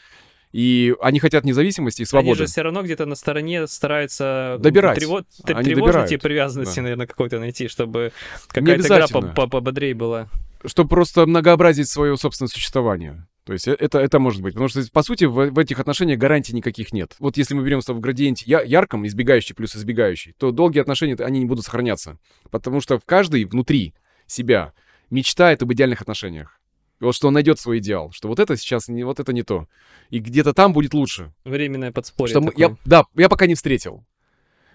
[0.56, 2.38] И они хотят независимости и Они свободы.
[2.38, 4.96] же все равно где-то на стороне стараются Добирать.
[4.98, 6.08] трево- Они добирают.
[6.08, 6.82] тип привязанности, Да.
[6.82, 8.12] наверное, какой-то найти, чтобы
[8.48, 10.30] какая-то игра по- по- пободрее была.
[10.64, 13.26] Чтобы просто многообразить свое собственное существование.
[13.44, 14.54] То есть э- это, это может быть.
[14.54, 17.16] Потому что, по сути, в, в этих отношениях гарантий никаких нет.
[17.18, 21.38] Вот если мы берем в градиенте я, ярком, избегающий плюс избегающий, то долгие отношения, они
[21.40, 22.16] не будут сохраняться.
[22.50, 23.92] Потому что в каждый внутри
[24.26, 24.72] себя
[25.10, 26.58] мечтает об идеальных отношениях.
[27.00, 29.66] Вот что он найдет свой идеал, что вот это сейчас не, вот это не то.
[30.10, 31.32] И где-то там будет лучше.
[31.44, 32.32] Временное подспорье.
[32.32, 32.68] Что мы- такое.
[32.68, 34.04] я, да, я пока не встретил.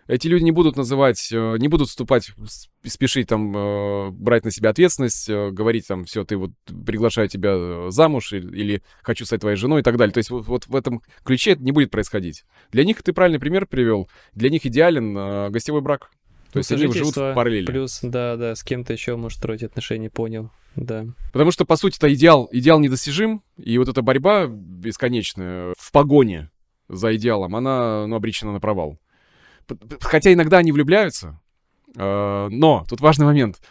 [0.08, 2.32] Эти люди не будут называть, э, не будут вступать,
[2.84, 7.90] спешить там э, брать на себя ответственность, э, говорить там, все, ты вот приглашаю тебя
[7.92, 10.14] замуж или, или хочу стать твоей женой и так далее.
[10.14, 12.44] То есть вот, вот в этом ключе это не будет происходить.
[12.72, 14.10] Для них ты правильный пример привел.
[14.34, 16.12] Для них идеален гостевой брак.
[16.52, 17.66] То Ну, есть они живут в параллели.
[17.66, 20.52] Плюс, да, да, с кем-то еще может строить отношения, понял.
[20.76, 21.06] Да.
[21.32, 26.50] Потому что, по сути, это идеал, идеал недостижим, и вот эта борьба бесконечная в погоне
[26.90, 29.00] за идеалом, она ну, обречена на провал.
[30.02, 31.40] Хотя иногда они влюбляются,
[31.96, 33.62] э, но тут важный момент.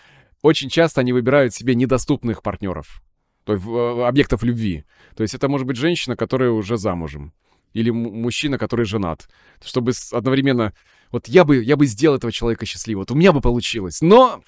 [0.42, 3.02] Очень часто они выбирают себе недоступных партнеров,
[3.44, 4.84] то есть э, объектов любви.
[5.16, 7.34] То есть это может быть женщина, которая уже замужем,
[7.72, 9.28] или мужчина, который женат,
[9.64, 10.72] чтобы одновременно...
[11.10, 14.42] Вот я бы, я бы сделал этого человека счастливым, вот у меня бы получилось, но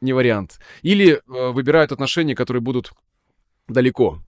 [0.00, 0.58] не вариант.
[0.82, 2.92] Или э, выбирают отношения, которые будут
[3.68, 4.22] далеко.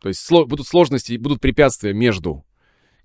[0.00, 2.44] То есть сло- будут сложности, будут препятствия между,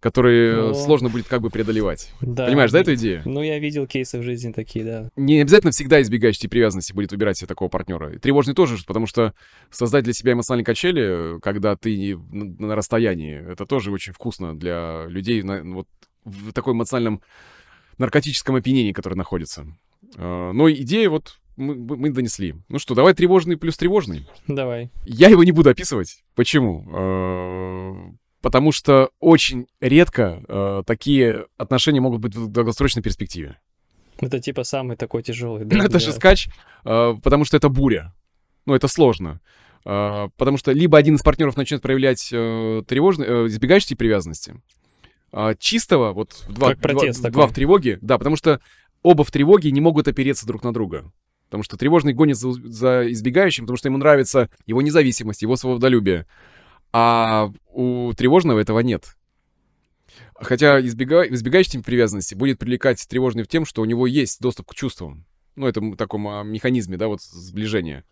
[0.03, 0.73] которые э, Ну.
[0.73, 2.11] сложно будет как бы преодолевать.
[2.19, 2.45] да.
[2.45, 3.21] Понимаешь, да, эту идею?
[3.23, 5.09] Ну, я видел кейсы в жизни такие, да.
[5.15, 8.19] Не обязательно всегда избегающий привязанности будет выбирать себе такого партнера.
[8.19, 9.33] Тревожный тоже, потому что
[9.71, 15.41] создать для себя эмоциональные качели, когда ты на, расстоянии, это тоже очень вкусно для людей
[15.41, 15.87] на- вот
[16.25, 17.21] в таком эмоциональном
[17.97, 19.65] наркотическом опьянении, которое находится.
[20.17, 22.55] Э, Но идея вот мы, мы донесли.
[22.67, 24.27] Ну что, давай тревожный плюс тревожный.
[24.47, 24.89] Давай.
[25.05, 26.23] Я его не буду описывать.
[26.35, 28.13] Почему?
[28.43, 33.57] Э, Потому что очень редко э, такие отношения могут быть в долгосрочной перспективе.
[34.19, 35.65] Это типа самый такой тяжелый.
[35.65, 36.49] Да, это для- же скач,
[36.85, 38.13] э, потому что это буря.
[38.65, 39.39] Ну, это сложно.
[39.85, 44.61] Э, Потому что либо один из партнеров начнет проявлять э, тревожный, э, избегающий тип привязанности,
[45.31, 48.59] а чистого, вот в два, два- два в тревоге, да, потому что
[49.01, 51.11] оба в тревоге не могут опереться друг на друга.
[51.45, 56.25] Потому что тревожный гонит за, за избегающим, потому что ему нравится его независимость, его свободолюбие.
[56.93, 59.17] А у тревожного этого нет.
[60.35, 61.23] Хотя избега...
[61.23, 65.25] избегающий привязанности будет привлекать тревожный в тем, что у него есть доступ к чувствам.
[65.55, 68.03] Ну, это м- таком а, механизме, да, вот сближения.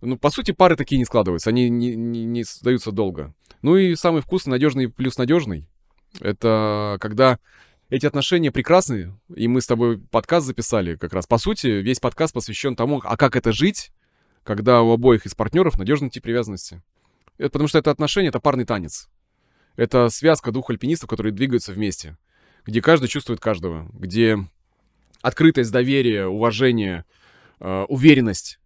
[0.00, 3.34] Ну, по сути, пары такие не складываются, они не, не, не создаются долго.
[3.62, 5.68] Ну и самый вкусный, надежный плюс надежный,
[6.20, 7.38] это когда
[7.88, 11.26] эти отношения прекрасны, и мы с тобой подкаст записали как раз.
[11.26, 13.90] По сути, весь подкаст посвящен тому, а как это жить,
[14.42, 16.82] когда у обоих из партнеров надежный тип привязанности.
[17.38, 19.08] Это потому что это отношения, это парный танец.
[19.76, 22.16] Это связка двух альпинистов, которые двигаются вместе,
[22.64, 24.38] где каждый чувствует каждого, где
[25.20, 27.04] открытость, доверие, уважение,
[27.60, 28.58] э, уверенность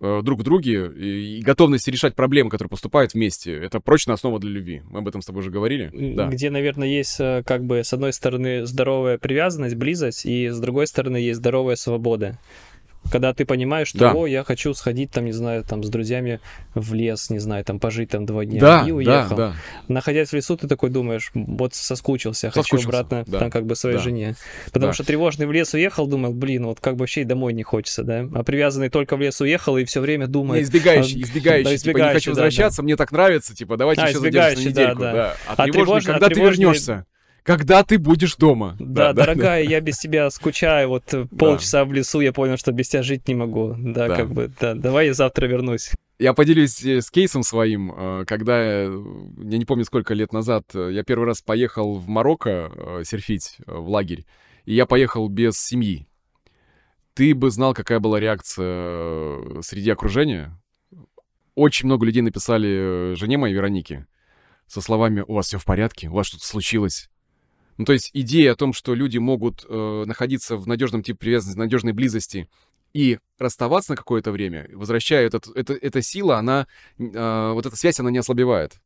[0.00, 3.52] э, друг в друге и, и готовность решать проблемы, которые поступают вместе.
[3.52, 4.82] Это прочная основа для любви.
[4.88, 5.90] Мы об этом с тобой уже говорили.
[6.14, 6.28] Да.
[6.28, 10.86] Где, наверное, есть э, как бы с одной стороны здоровая привязанность, близость, и с другой
[10.86, 12.38] стороны есть здоровая свобода.
[13.12, 14.12] Когда ты понимаешь, что, Да.
[14.12, 16.40] о, я хочу сходить, там, не знаю, там, с друзьями
[16.74, 19.36] в лес, не знаю, там, пожить там два дня, Да, и да, уехал.
[19.36, 19.52] да.
[19.88, 23.76] Находясь в лесу, ты такой думаешь, вот соскучился, хочу Соскучился, обратно да, там как бы
[23.76, 24.02] своей да.
[24.02, 24.34] жене.
[24.72, 24.92] Потому Да.
[24.94, 28.02] что тревожный в лес уехал, думал, блин, вот как бы вообще и домой не хочется,
[28.04, 28.26] да?
[28.34, 31.70] А привязанный только в лес уехал и все время Не, думает, избегающий, а, избегающий, да,
[31.70, 34.70] типа, не избегающий, хочу да, возвращаться, мне так нравится, типа, давайте А, еще задержимся на
[34.70, 35.12] избегающий, да, недельку, да.
[35.12, 35.36] да.
[35.46, 37.06] А, А тревожный, тревожный- когда а ты тревожный- вернешься?
[37.44, 38.74] Когда ты будешь дома?
[38.80, 43.02] Да, дорогая, я без тебя скучаю, вот полчаса в лесу, я понял, что без тебя
[43.02, 43.74] жить не могу.
[43.76, 44.16] Да, Да.
[44.16, 45.92] как бы, да, давай я завтра вернусь.
[46.18, 50.64] Я поделюсь э, с кейсом своим, э, когда, э, я не помню, сколько лет назад,
[50.72, 54.24] я первый раз поехал в Марокко серфить в лагерь,
[54.64, 56.06] и я поехал без семьи.
[57.12, 60.58] Ты бы знал, какая была реакция среди окружения.
[61.54, 64.06] Очень много людей написали жене моей Веронике
[64.66, 66.08] со словами «У вас все в порядке?
[66.08, 67.10] У вас что-то случилось?»
[67.76, 71.58] Ну, то есть идея о том, что люди могут э, находиться в надежном типе привязанности,
[71.58, 72.48] надежной близости
[72.92, 76.66] и расставаться на какое-то время, возвращая этот, это, эта сила, она,
[76.98, 78.80] э, вот эта связь, она не ослабевает.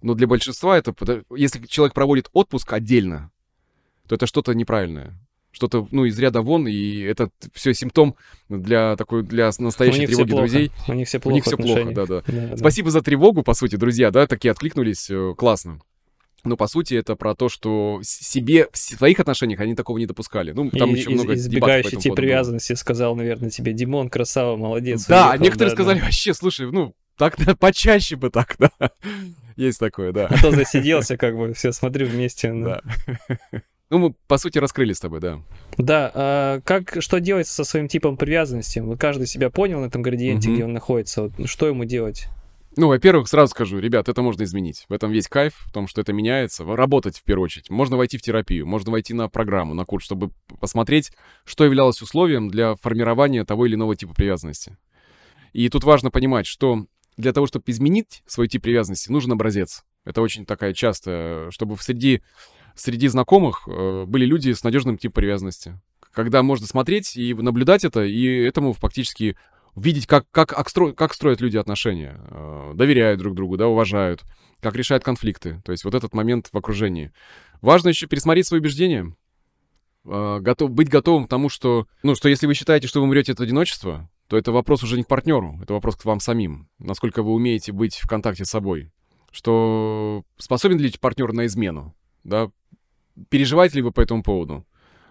[0.00, 0.94] Но для большинства это,
[1.34, 3.32] если человек проводит отпуск отдельно,
[4.06, 5.18] то это что-то неправильное.
[5.50, 8.14] Что-то, ну, из ряда вон, и это все симптом
[8.48, 10.72] для такой, для У настоящей тревоги друзей.
[10.86, 11.34] У них все У плохо.
[11.34, 12.22] них все плохо, да-да.
[12.26, 12.56] Да, да.
[12.56, 15.80] Спасибо за тревогу, по сути, друзья, да, такие откликнулись, э, классно.
[16.44, 20.52] Но по сути это про то, что себе в своих отношениях они такого не допускали.
[20.52, 22.16] Ну, там И еще из- много избегающий тип поводу было.
[22.16, 25.06] привязанности сказал, наверное, тебе, Димон, красава, молодец.
[25.06, 25.44] Да, уехал».
[25.44, 26.04] некоторые Да, сказали, да.
[26.04, 28.70] вообще, слушай, ну, так да, почаще бы так, да.
[29.56, 30.26] Есть такое, да.
[30.28, 32.52] А то засиделся, как бы, все, смотрю вместе.
[32.52, 32.66] ну.
[32.66, 32.82] Да.
[33.90, 35.40] Ну, мы, по сути, раскрыли с тобой, да.
[35.78, 38.80] Да, а как, что делать со своим типом привязанности?
[38.80, 40.54] Вот каждый себя понял на этом градиенте, Мгм.
[40.56, 41.22] где он находится.
[41.22, 42.26] Вот что ему делать?
[42.80, 44.86] Ну, во-первых, сразу скажу, ребят, это можно изменить.
[44.88, 46.64] В этом весь кайф, в том, что это меняется.
[46.64, 47.70] Работать, в первую очередь.
[47.70, 51.10] Можно войти в терапию, можно войти на программу, на курс, чтобы посмотреть,
[51.44, 54.76] что являлось условием для формирования того или иного типа привязанности.
[55.52, 56.86] И тут важно понимать, что
[57.16, 59.82] для того, чтобы изменить свой тип привязанности, нужен образец.
[60.04, 62.22] Это очень такая частая, чтобы среди,
[62.76, 65.80] среди знакомых э, были люди с надежным типом привязанности.
[66.12, 69.36] Когда можно смотреть и наблюдать это, и этому фактически
[69.78, 74.24] видеть, как, как, как, стро- как строят люди отношения, э, доверяют друг другу, да, уважают,
[74.60, 75.60] как решают конфликты.
[75.64, 77.12] То есть вот этот момент в окружении.
[77.60, 79.14] Важно еще пересмотреть свои убеждения,
[80.04, 83.32] э, готов, быть готовым к тому, что, ну, что если вы считаете, что вы умрете
[83.32, 86.68] от одиночества, то это вопрос уже не к партнеру, это вопрос к вам самим.
[86.78, 88.92] Насколько вы умеете быть в контакте с собой.
[89.30, 92.50] Что способен ли партнер на измену, да?
[93.30, 94.64] Переживаете ли вы по этому поводу?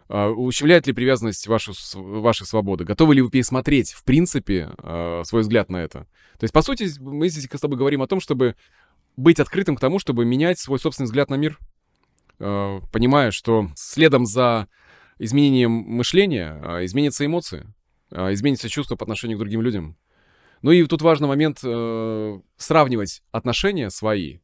[0.10, 2.86] А, Ущемляет ли привязанность вашу, вашей свободы?
[2.86, 6.08] Готовы ли вы пересмотреть, в принципе, а, свой взгляд на это?
[6.40, 8.56] То есть, по сути, мы здесь с тобой говорим о том, чтобы
[9.16, 11.60] быть открытым к тому, чтобы менять свой собственный взгляд на мир,
[12.40, 14.68] а, понимая, что следом за
[15.20, 17.66] изменением мышления изменятся эмоции,
[18.12, 19.98] изменится чувство по отношению к другим людям.
[20.62, 24.40] Ну и тут важный момент э, сравнивать отношения свои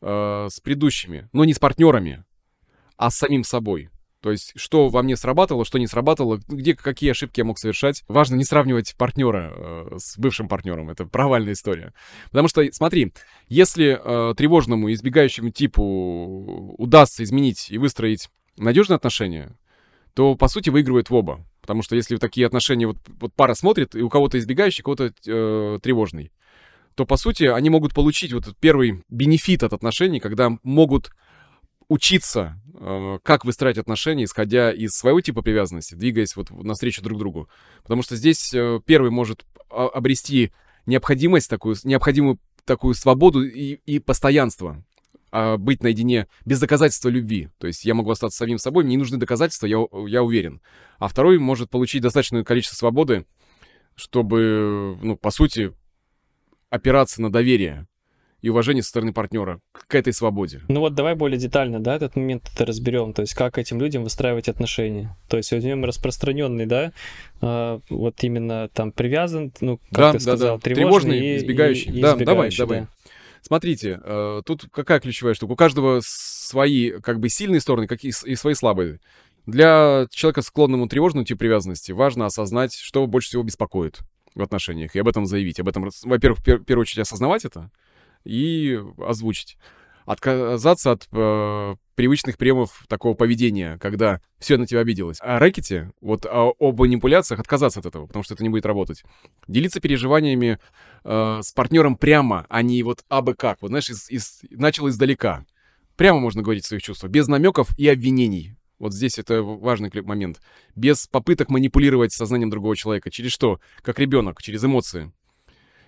[0.00, 2.24] э, с предыдущими, но не с партнерами,
[2.96, 3.90] а с самим собой.
[4.22, 8.04] То есть, что во мне срабатывало, что не срабатывало, где какие ошибки я мог совершать.
[8.06, 10.90] Важно не сравнивать партнера э, с бывшим партнером.
[10.90, 11.94] Это провальная история.
[12.26, 13.14] Потому что, смотри,
[13.48, 18.28] если э, тревожному избегающему типу удастся изменить и выстроить
[18.58, 19.56] надежные отношения,
[20.12, 21.46] то, по сути, выигрывает в оба.
[21.62, 25.78] Потому что если такие отношения, вот, вот пара смотрит, и у кого-то избегающий, кого-то э,
[25.82, 26.30] тревожный,
[26.94, 31.10] то, по сути, они могут получить вот этот первый бенефит от отношений, когда могут
[31.88, 32.60] учиться,
[33.22, 37.48] как выстраивать отношения, исходя из своего типа привязанности, двигаясь вот навстречу друг другу.
[37.82, 40.52] Потому что здесь э, первый может обрести
[40.86, 44.82] необходимость такую, необходимую такую свободу и, и постоянство,
[45.30, 47.50] а быть наедине без доказательства любви.
[47.58, 50.60] То есть я могу остаться самим собой, мне не нужны доказательства, я, я уверен.
[50.98, 53.26] А второй может получить достаточное количество свободы,
[53.94, 55.72] чтобы, ну, по сути,
[56.70, 57.86] опираться на доверие
[58.42, 60.62] и уважение со стороны партнера к этой свободе.
[60.68, 64.02] Ну вот давай более детально, да, этот момент это разберем, то есть как этим людям
[64.04, 65.16] выстраивать отношения.
[65.28, 66.92] То есть возьмем распространенный, да,
[67.40, 70.60] а, вот именно там привязан, ну, как Да, ты да, сказал, да.
[70.62, 71.92] тревожный, Тревожный, и, избегающий.
[71.92, 72.80] и- и Да, давай, избегающий, давай.
[72.80, 72.88] да.
[73.42, 75.52] Смотрите, э, тут какая ключевая штука?
[75.52, 79.00] У каждого свои, как бы, сильные стороны, как и, и свои слабые.
[79.46, 84.00] Для человека, склонному тревожному типу привязанности, важно осознать, что больше всего беспокоит
[84.34, 85.58] в отношениях, и об этом заявить.
[85.58, 87.70] Об этом, во-первых, в пер- в первую очередь осознавать это
[88.24, 89.56] и озвучить.
[90.06, 95.18] отказаться от э, привычных приемов такого поведения, когда все на тебя обиделось.
[95.20, 99.04] А рэкете, вот о, о манипуляциях, отказаться от этого, потому что это не будет работать.
[99.46, 100.58] Делиться переживаниями
[101.04, 103.60] э, с партнером прямо, а не вот абы как.
[103.60, 105.44] Вот знаешь, из, из, начал издалека.
[105.96, 108.56] Прямо можно говорить своих чувств, без намеков и обвинений.
[108.78, 110.40] Вот здесь это важный момент.
[110.74, 113.10] Без попыток манипулировать сознанием другого человека.
[113.10, 113.60] Через что?
[113.82, 115.12] Как ребенок, через эмоции.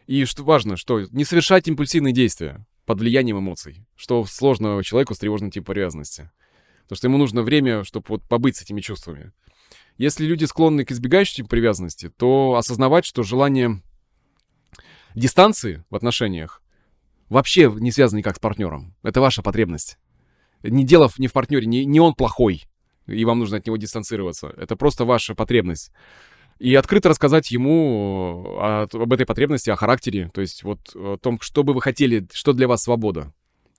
[0.06, 5.18] И что важно, что не совершать импульсивные действия под влиянием эмоций, что сложно человеку с
[5.18, 6.30] тревожным типом привязанности.
[6.82, 9.32] Потому что ему нужно время, чтобы вот побыть с этими чувствами.
[9.98, 13.82] Если люди склонны к избегающему типу привязанности, то осознавать, что желание
[15.14, 16.62] дистанции в отношениях
[17.28, 18.94] вообще не связано никак с партнером.
[19.02, 19.98] Это ваша потребность.
[20.62, 22.64] Не дело не в партнере, не, не он плохой,
[23.06, 24.48] и вам нужно от него дистанцироваться.
[24.56, 25.92] Это просто ваша потребность
[26.62, 31.40] и открыто рассказать ему о, об этой потребности, о характере, то есть вот о том,
[31.40, 33.32] что бы вы хотели, что для вас свобода.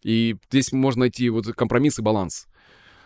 [0.03, 2.45] И здесь можно найти вот компромисс и баланс.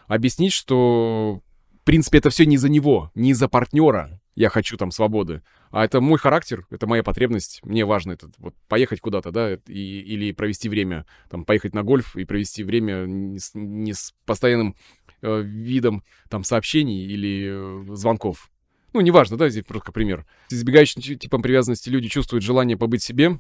[0.07, 1.43] Объяснить, что,
[1.79, 5.85] в принципе, это все не за него, не за партнера я хочу там свободы, а
[5.85, 10.31] это мой характер, это моя потребность, мне важно это вот поехать куда-то, да, и, или
[10.31, 14.75] провести время, там, поехать на гольф и провести время не с, не с постоянным
[15.21, 18.49] э, видом там сообщений или э, звонков.
[18.93, 20.25] Ну, неважно, да, здесь просто пример.
[20.47, 23.39] С избегающим типом привязанности люди чувствуют желание побыть себе,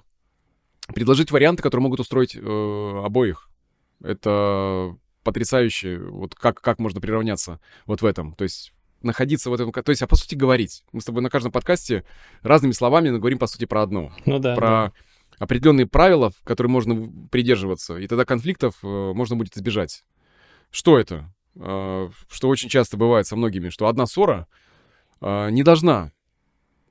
[0.93, 3.49] предложить варианты, которые могут устроить э, обоих.
[4.01, 8.33] Это потрясающе, вот как, как можно приравняться вот в этом.
[8.35, 10.83] То есть находиться в этом, то есть, а по сути говорить.
[10.91, 12.03] Мы с тобой на каждом подкасте
[12.41, 14.11] разными словами говорим, по сути, про одно.
[14.25, 14.55] Ну да.
[14.55, 14.93] Про да.
[15.39, 20.03] определенные правила, которые можно придерживаться, и тогда конфликтов э, можно будет избежать.
[20.71, 21.33] Что это?
[21.55, 24.47] Э, что очень часто бывает со многими, что одна ссора
[25.21, 26.11] не должна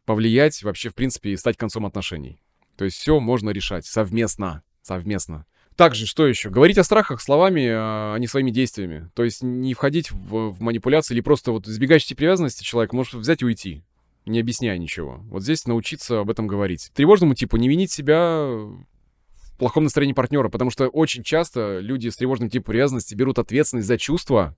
[0.05, 2.41] повлиять вообще, в принципе, и стать концом отношений.
[2.77, 5.47] То есть все можно решать совместно, совместно.
[5.75, 6.49] Также, что еще?
[6.49, 9.11] Говорить о страхах словами, а не своими действиями.
[9.15, 13.43] То есть не входить в, в манипуляции или просто вот избегающей привязанности человек может взять
[13.43, 13.85] и уйти,
[14.25, 15.19] не объясняя ничего.
[15.25, 16.91] Вот здесь научиться об этом говорить.
[16.95, 22.17] Тревожному типу не винить себя в плохом настроении партнера, потому что очень часто люди с
[22.17, 24.57] тревожным типом привязанности берут ответственность за чувства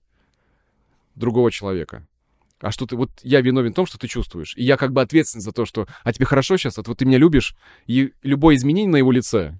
[1.16, 2.07] другого человека
[2.60, 4.54] а что ты, вот я виновен в том, что ты чувствуешь.
[4.56, 7.04] И я как бы ответственен за то, что, а тебе хорошо сейчас, вот, вот ты
[7.04, 7.54] меня любишь,
[7.86, 9.58] и любое изменение на его лице,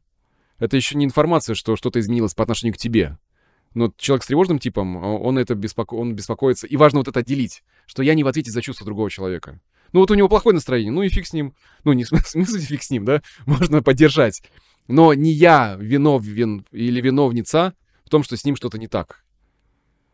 [0.58, 3.16] это еще не информация, что что-то изменилось по отношению к тебе.
[3.74, 5.94] Но человек с тревожным типом, он это беспоко...
[5.94, 6.66] он беспокоится.
[6.66, 9.61] И важно вот это отделить, что я не в ответе за чувства другого человека.
[9.92, 11.54] Ну вот у него плохое настроение, ну и фиг с ним.
[11.84, 13.22] Ну не в смысле фиг с ним, да?
[13.46, 14.42] Можно поддержать.
[14.87, 19.24] Но не я виновен или виновница в том, что с ним что-то не так.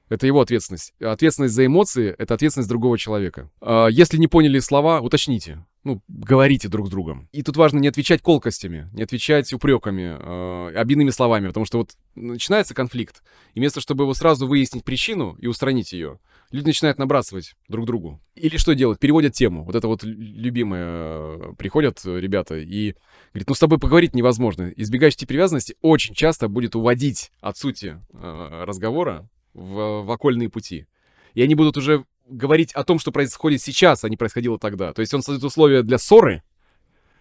[0.09, 0.93] Это его ответственность.
[1.01, 3.51] Ответственность за эмоции— это ответственность другого человека.
[3.61, 5.65] А, если не поняли слова, уточните.
[5.83, 7.29] Ну, говорите друг с другом.
[7.33, 11.91] И тут важно не отвечать колкостями, не отвечать упреками, э, обидными словами, потому что вот
[12.15, 16.21] начинается конфликт, и вместо чтобы его сразу выяснить причину и устранить ее,
[16.53, 18.19] люди начинают набрасывать друг другу.
[18.35, 18.99] Или что делать?
[18.99, 19.65] Переводят тему.
[19.65, 20.85] Вот это вот любимое.
[20.87, 22.95] Э, приходят ребята и
[23.35, 24.73] говорят, ну с тобой поговорить невозможно.
[24.75, 30.87] Избегающий привязанности очень часто будет уводить от сути э, разговора в, в окольные пути.
[31.35, 34.93] И они будут уже говорить о том, что происходит сейчас, а не происходило тогда.
[34.93, 36.43] То есть он создает условия для ссоры,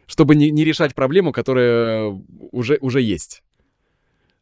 [0.05, 2.09] чтобы не, не решать проблему, которая
[2.51, 3.43] уже, уже есть.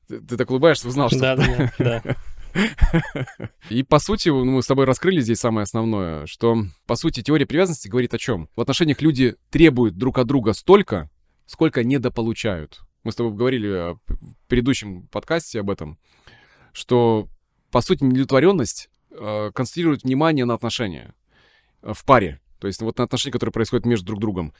[0.07, 1.19] Ты, ты так улыбаешься, узнал, что...
[1.19, 2.15] Да, да, да.
[3.69, 7.45] И по сути, ну, мы с тобой раскрыли здесь самое основное, что по сути теория
[7.45, 8.49] привязанности говорит о чем?
[8.55, 11.09] В отношениях люди требуют друг от друга столько,
[11.45, 12.81] сколько недополучают.
[13.03, 13.99] Мы с тобой говорили в
[14.47, 15.97] предыдущем подкасте об этом,
[16.73, 17.27] что
[17.71, 21.13] по сути, неудовлетворенность э, концентрирует внимание на отношения
[21.81, 22.39] э, в паре.
[22.59, 24.53] То есть вот на отношения, которые происходят между друг другом.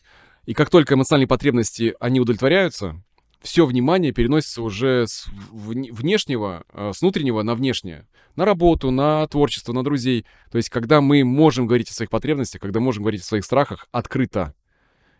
[0.45, 3.01] И как только эмоциональные потребности, они удовлетворяются,
[3.41, 8.07] все внимание переносится уже с внешнего, э, с внутреннего на внешнее.
[8.35, 10.25] На работу, на творчество, на друзей.
[10.51, 13.87] То есть когда мы можем говорить о своих потребностях, когда можем говорить о своих страхах
[13.91, 14.53] открыто.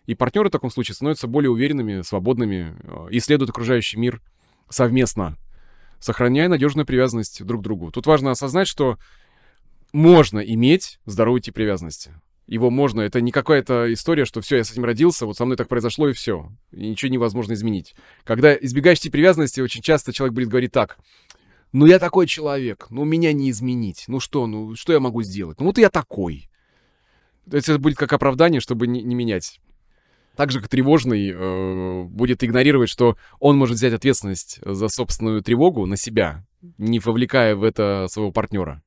[0.06, 4.21] И партнеры в таком случае становятся более уверенными, свободными, э, исследуют окружающий мир
[4.69, 5.38] совместно
[6.02, 7.92] сохраняя надежную привязанность друг к другу.
[7.92, 8.98] Тут важно осознать, что
[9.94, 12.14] можно иметь здоровый тип привязанности.
[12.48, 15.56] Его можно, это не какая-то история, что все, я с этим родился, вот со мной
[15.56, 16.52] так произошло и все.
[16.72, 17.96] И ничего невозможно изменить.
[18.26, 20.98] Когда избегаешь тип привязанности, очень часто человек будет говорить так.
[21.72, 24.06] Ну я такой человек, ну меня не изменить.
[24.08, 25.60] Ну что, ну что я могу сделать?
[25.60, 26.50] Ну вот я такой.
[27.50, 29.62] То есть это будет как оправдание, чтобы не, не менять
[30.36, 35.98] так же тревожный э, будет игнорировать, что он может взять ответственность за собственную тревогу на
[35.98, 36.46] себя,
[36.78, 38.84] не вовлекая в это своего партнера.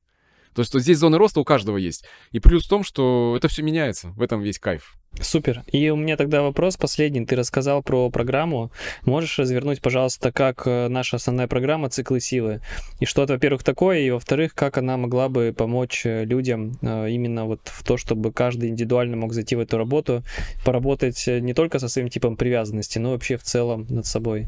[0.55, 2.05] То есть что здесь зоны роста у каждого есть.
[2.31, 4.09] И плюс в том, что это все меняется.
[4.11, 4.95] В этом весь кайф.
[5.19, 5.63] Супер.
[5.67, 7.25] И у меня тогда вопрос последний.
[7.25, 8.71] Ты рассказал про программу.
[9.03, 12.61] Можешь развернуть, пожалуйста, как э, наша основная программа «Циклы силы»?
[12.99, 17.09] И что это, во-первых, такое, и, во-вторых, как она могла бы помочь э, людям э,
[17.11, 20.23] именно вот в то, чтобы каждый индивидуально мог зайти в эту работу,
[20.65, 24.47] поработать не только со своим типом привязанности, но вообще в целом над собой?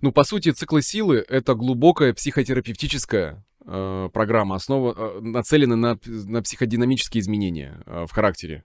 [0.00, 3.44] Ну, по сути, «Циклы силы»— это глубокая психотерапевтическая
[4.12, 8.64] программа, основа, э, нацелена на, на психодинамические изменения э, в характере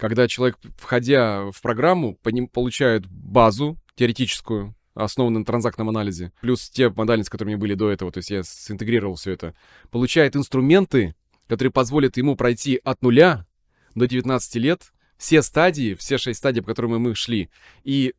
[0.00, 6.70] когда человек, входя в программу, по ним получает базу теоретическую, основанную на транзактном анализе, плюс
[6.70, 9.54] те модальности, которые у меня были до этого, то есть я синтегрировал все это,
[9.90, 11.14] получает инструменты,
[11.48, 13.46] которые позволят ему пройти от нуля
[13.94, 17.50] до 19 лет, все стадии, все шесть стадий, по которым мы шли.
[17.84, 18.14] И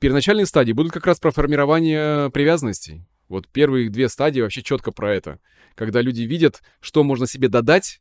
[0.00, 3.04] первоначальные стадии будут как раз про формирование привязанностей.
[3.28, 5.40] Вот первые две стадии вообще четко про это.
[5.74, 8.00] Когда люди видят, что можно себе додать,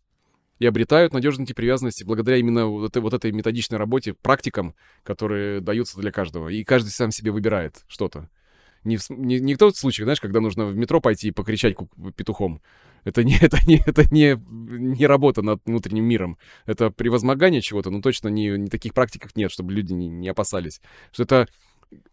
[0.60, 4.74] и обретают надежные привязанности благодаря именно вот этой, вот этой методичной работе, практикам,
[5.04, 6.48] которые даются для каждого.
[6.50, 8.30] И каждый сам себе выбирает что-то.
[8.84, 11.76] Не, в, не, не тот случай, знаешь, когда нужно в метро пойти и покричать
[12.16, 12.62] петухом.
[13.04, 16.38] Это не, это не, это не, не работа над внутренним миром.
[16.66, 20.82] Это превозмогание чего-то, но точно не, не таких практиков нет, чтобы люди не, не опасались.
[21.12, 21.48] Что это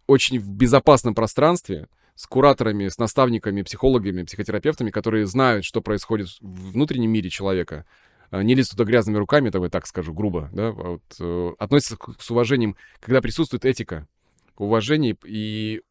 [0.07, 6.73] очень в безопасном пространстве, с кураторами, с наставниками, психологами, психотерапевтами, которые знают, что происходит в
[6.73, 7.85] внутреннем мире человека,
[8.31, 11.97] а, не лезут туда грязными руками, я так скажу, грубо, да, а вот, э, относятся
[12.19, 14.07] с уважением, когда присутствует этика,
[14.57, 15.83] уважение и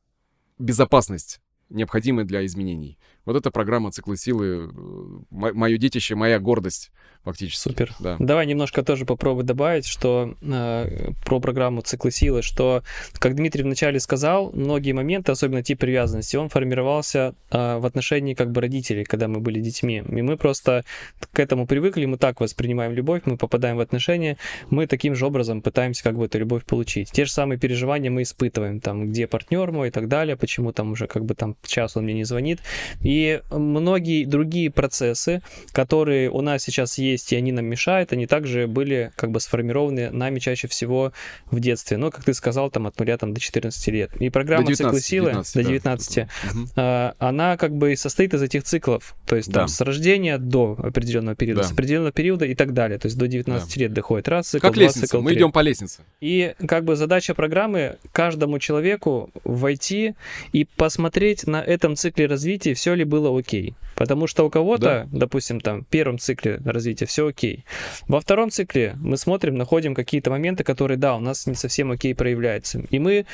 [0.57, 1.41] безопасность
[1.71, 2.97] необходимые для изменений.
[3.25, 6.91] Вот эта программа «Циклы силы», э, мое детище, моя гордость
[7.23, 7.69] фактически.
[7.69, 7.93] Супер.
[7.99, 8.15] Да.
[8.19, 13.99] Давай немножко тоже попробуй добавить, что э, про программу «Циклы силы», что, как Дмитрий вначале
[13.99, 19.27] сказал, многие моменты, особенно тип привязанности, он формировался э, в отношении как бы родителей, когда
[19.27, 19.97] мы были детьми.
[19.97, 20.83] И мы просто
[21.31, 24.37] к этому привыкли, мы так воспринимаем любовь, мы попадаем в отношения,
[24.69, 27.11] мы таким же образом пытаемся как бы эту любовь получить.
[27.11, 30.91] Те же самые переживания мы испытываем, там, где партнер мой и так далее, почему там
[30.91, 32.59] уже как бы там час он мне не звонит.
[33.01, 35.41] И многие другие процессы,
[35.71, 40.11] которые у нас сейчас есть, и они нам мешают, они также были как бы сформированы
[40.11, 41.13] нами чаще всего
[41.49, 41.97] в детстве.
[41.97, 44.15] Ну, как ты сказал, там от нуля там, до 14 лет.
[44.19, 46.27] И программа 19, циклы силы 19, до 19,
[46.75, 47.13] да.
[47.19, 49.15] э, она как бы состоит из этих циклов.
[49.25, 49.61] То есть да.
[49.61, 51.67] там с рождения до определенного периода, да.
[51.67, 52.97] с определенного периода и так далее.
[52.99, 53.81] То есть до 19 да.
[53.81, 55.07] лет доходит раз цикл, как два лестница.
[55.07, 56.01] цикл, Мы идем по лестнице.
[56.19, 60.15] И как бы задача программы каждому человеку войти
[60.53, 63.75] и посмотреть на этом цикле развития, все ли было окей.
[63.95, 65.07] Потому что у кого-то, да.
[65.11, 67.65] допустим, там в первом цикле развития все окей.
[68.07, 72.15] Во втором цикле мы смотрим, находим какие-то моменты, которые, да, у нас не совсем окей
[72.15, 72.81] проявляются.
[72.89, 73.25] И мы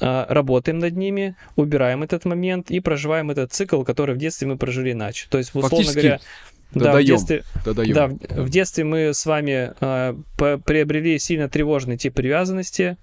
[0.00, 4.56] э, работаем над ними, убираем этот момент и проживаем этот цикл, который в детстве мы
[4.56, 5.26] прожили иначе.
[5.28, 5.98] То есть, условно Фактически...
[5.98, 6.20] говоря,
[6.72, 7.94] да, в детстве, додаем.
[7.94, 12.96] Да, в детстве мы с вами э, приобрели сильно тревожный тип привязанности.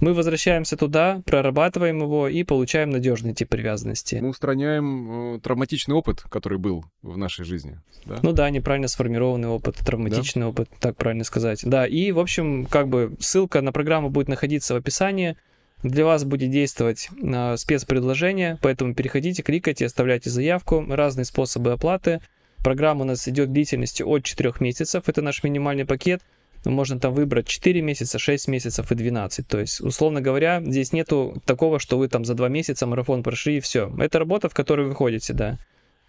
[0.00, 4.16] Мы возвращаемся туда, прорабатываем его и получаем надежный тип привязанности.
[4.16, 7.80] Мы устраняем э, травматичный опыт, который был в нашей жизни.
[8.06, 8.18] Да?
[8.22, 10.48] Ну да, неправильно сформированный опыт, травматичный да?
[10.48, 11.62] опыт, так правильно сказать.
[11.64, 15.36] Да, и, в общем, как бы ссылка на программу будет находиться в описании.
[15.82, 22.20] Для вас будет действовать э, спецпредложение, поэтому переходите, кликайте, оставляйте заявку, разные способы оплаты–
[22.62, 26.22] Программа у нас идет длительностью от 4 месяцев, это наш минимальный пакет.
[26.64, 29.46] Можно там выбрать 4 месяца, 6 месяцев и 12.
[29.46, 33.58] То есть, условно говоря, здесь нету такого, что вы там за 2 месяца марафон прошли
[33.58, 33.92] и все.
[33.98, 35.58] Это работа, в которой вы ходите, да.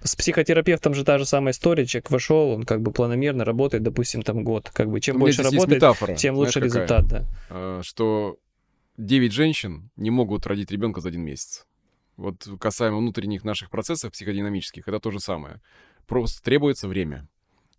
[0.01, 1.85] С психотерапевтом же та же самая история.
[1.85, 4.69] Человек вошел, он как бы планомерно работает, допустим, там год.
[4.73, 7.21] Как бы чем У больше работает, метафора, тем лучше знаешь, результат, какая?
[7.21, 7.27] да.
[7.49, 8.37] А, что
[8.97, 11.65] 9 женщин не могут родить ребенка за один месяц.
[12.15, 15.61] Вот касаемо внутренних наших процессов психодинамических, это то же самое.
[16.09, 17.27] Просто требуется время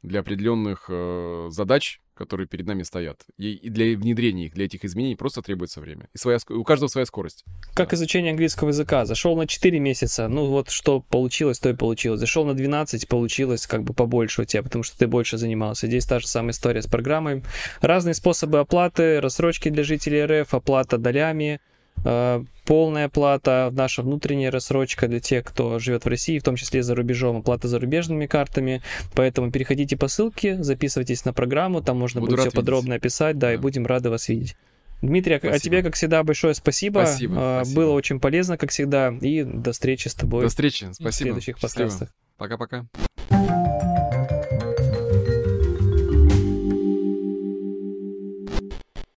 [0.03, 3.23] для определенных э, задач, которые перед нами стоят.
[3.39, 6.09] И, и для внедрения их, для этих изменений просто требуется время.
[6.15, 7.45] И своя, у каждого своя скорость.
[7.75, 7.97] Как да.
[7.97, 9.05] изучение английского языка.
[9.05, 12.21] Зашел на 4 месяца, ну вот что получилось, то и получилось.
[12.21, 15.87] Зашел на 12, получилось как бы побольше у тебя, потому что ты больше занимался.
[15.87, 17.43] Здесь та же самая история с программой.
[17.81, 21.61] Разные способы оплаты, рассрочки для жителей РФ, оплата долями,
[22.03, 26.95] полная плата, наша внутренняя рассрочка для тех, кто живет в России, в том числе за
[26.95, 28.83] рубежом, оплата зарубежными картами.
[29.15, 32.57] Поэтому переходите по ссылке, записывайтесь на программу, там можно Буду будет все видеть.
[32.57, 34.57] подробно описать, да, да, и будем рады вас видеть.
[35.03, 35.55] Дмитрий, спасибо.
[35.55, 37.01] а тебе, как всегда, большое спасибо.
[37.07, 37.81] Спасибо, э, спасибо.
[37.81, 39.15] Было очень полезно, как всегда.
[39.21, 40.43] И до встречи с тобой.
[40.43, 40.85] До встречи.
[40.93, 41.11] Спасибо.
[41.11, 42.11] В следующих подкастах.
[42.37, 42.87] Пока-пока.